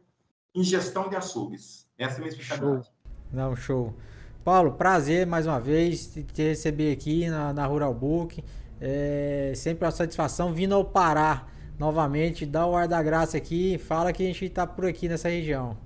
em 0.54 0.62
gestão 0.62 1.08
de 1.08 1.16
açougues. 1.16 1.86
Essa 1.98 2.14
é 2.14 2.16
a 2.16 2.18
minha 2.20 2.30
especialidade. 2.30 2.84
Show. 2.84 2.92
Não, 3.32 3.56
show. 3.56 3.94
Paulo, 4.44 4.72
prazer 4.72 5.26
mais 5.26 5.46
uma 5.46 5.60
vez 5.60 6.06
te 6.32 6.42
receber 6.42 6.92
aqui 6.92 7.28
na, 7.28 7.52
na 7.52 7.66
Rural 7.66 7.94
Book. 7.94 8.42
É 8.80 9.52
sempre 9.54 9.84
uma 9.84 9.90
satisfação 9.90 10.52
vindo 10.52 10.74
ao 10.74 10.84
Pará 10.84 11.46
novamente. 11.78 12.46
Dá 12.46 12.66
o 12.66 12.74
ar 12.74 12.88
da 12.88 13.02
graça 13.02 13.36
aqui. 13.36 13.78
Fala 13.78 14.12
que 14.12 14.22
a 14.22 14.26
gente 14.26 14.46
está 14.46 14.66
por 14.66 14.86
aqui 14.86 15.08
nessa 15.08 15.28
região. 15.28 15.76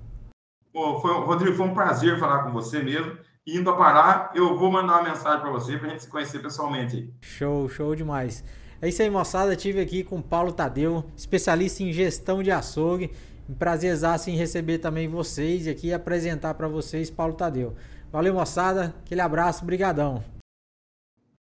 Pô, 0.71 0.99
foi, 0.99 1.13
Rodrigo, 1.13 1.55
foi 1.55 1.67
um 1.67 1.73
prazer 1.73 2.17
falar 2.19 2.43
com 2.43 2.51
você 2.51 2.81
mesmo. 2.81 3.17
Indo 3.45 3.69
a 3.69 3.75
Pará, 3.75 4.31
eu 4.33 4.57
vou 4.57 4.71
mandar 4.71 5.01
uma 5.01 5.09
mensagem 5.09 5.41
para 5.41 5.51
você 5.51 5.77
para 5.77 5.87
a 5.87 5.91
gente 5.91 6.03
se 6.03 6.09
conhecer 6.09 6.39
pessoalmente. 6.39 7.13
Show, 7.21 7.69
show 7.69 7.95
demais. 7.95 8.43
É 8.81 8.89
isso 8.89 9.01
aí, 9.01 9.09
moçada. 9.09 9.55
Tive 9.55 9.79
aqui 9.79 10.03
com 10.03 10.17
o 10.17 10.23
Paulo 10.23 10.51
Tadeu, 10.51 11.05
especialista 11.15 11.83
em 11.83 11.93
gestão 11.93 12.41
de 12.41 12.51
açougue. 12.51 13.11
Prazerzaço 13.53 14.29
em 14.29 14.35
receber 14.35 14.79
também 14.79 15.07
vocês 15.07 15.67
e 15.67 15.69
aqui 15.69 15.93
apresentar 15.93 16.53
para 16.55 16.67
vocês 16.67 17.09
Paulo 17.09 17.33
Tadeu. 17.33 17.75
Valeu, 18.11 18.33
moçada. 18.33 18.95
Aquele 19.03 19.21
abraço, 19.21 19.63
brigadão. 19.63 20.23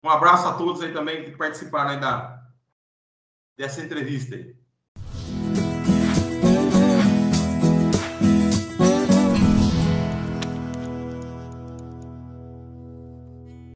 Um 0.03 0.09
abraço 0.09 0.47
a 0.47 0.53
todos 0.53 0.81
aí 0.81 0.93
também 0.93 1.25
que 1.25 1.31
participaram 1.31 1.91
aí 1.91 1.99
da, 1.99 2.41
dessa 3.57 3.81
entrevista 3.81 4.35
aí. 4.35 4.58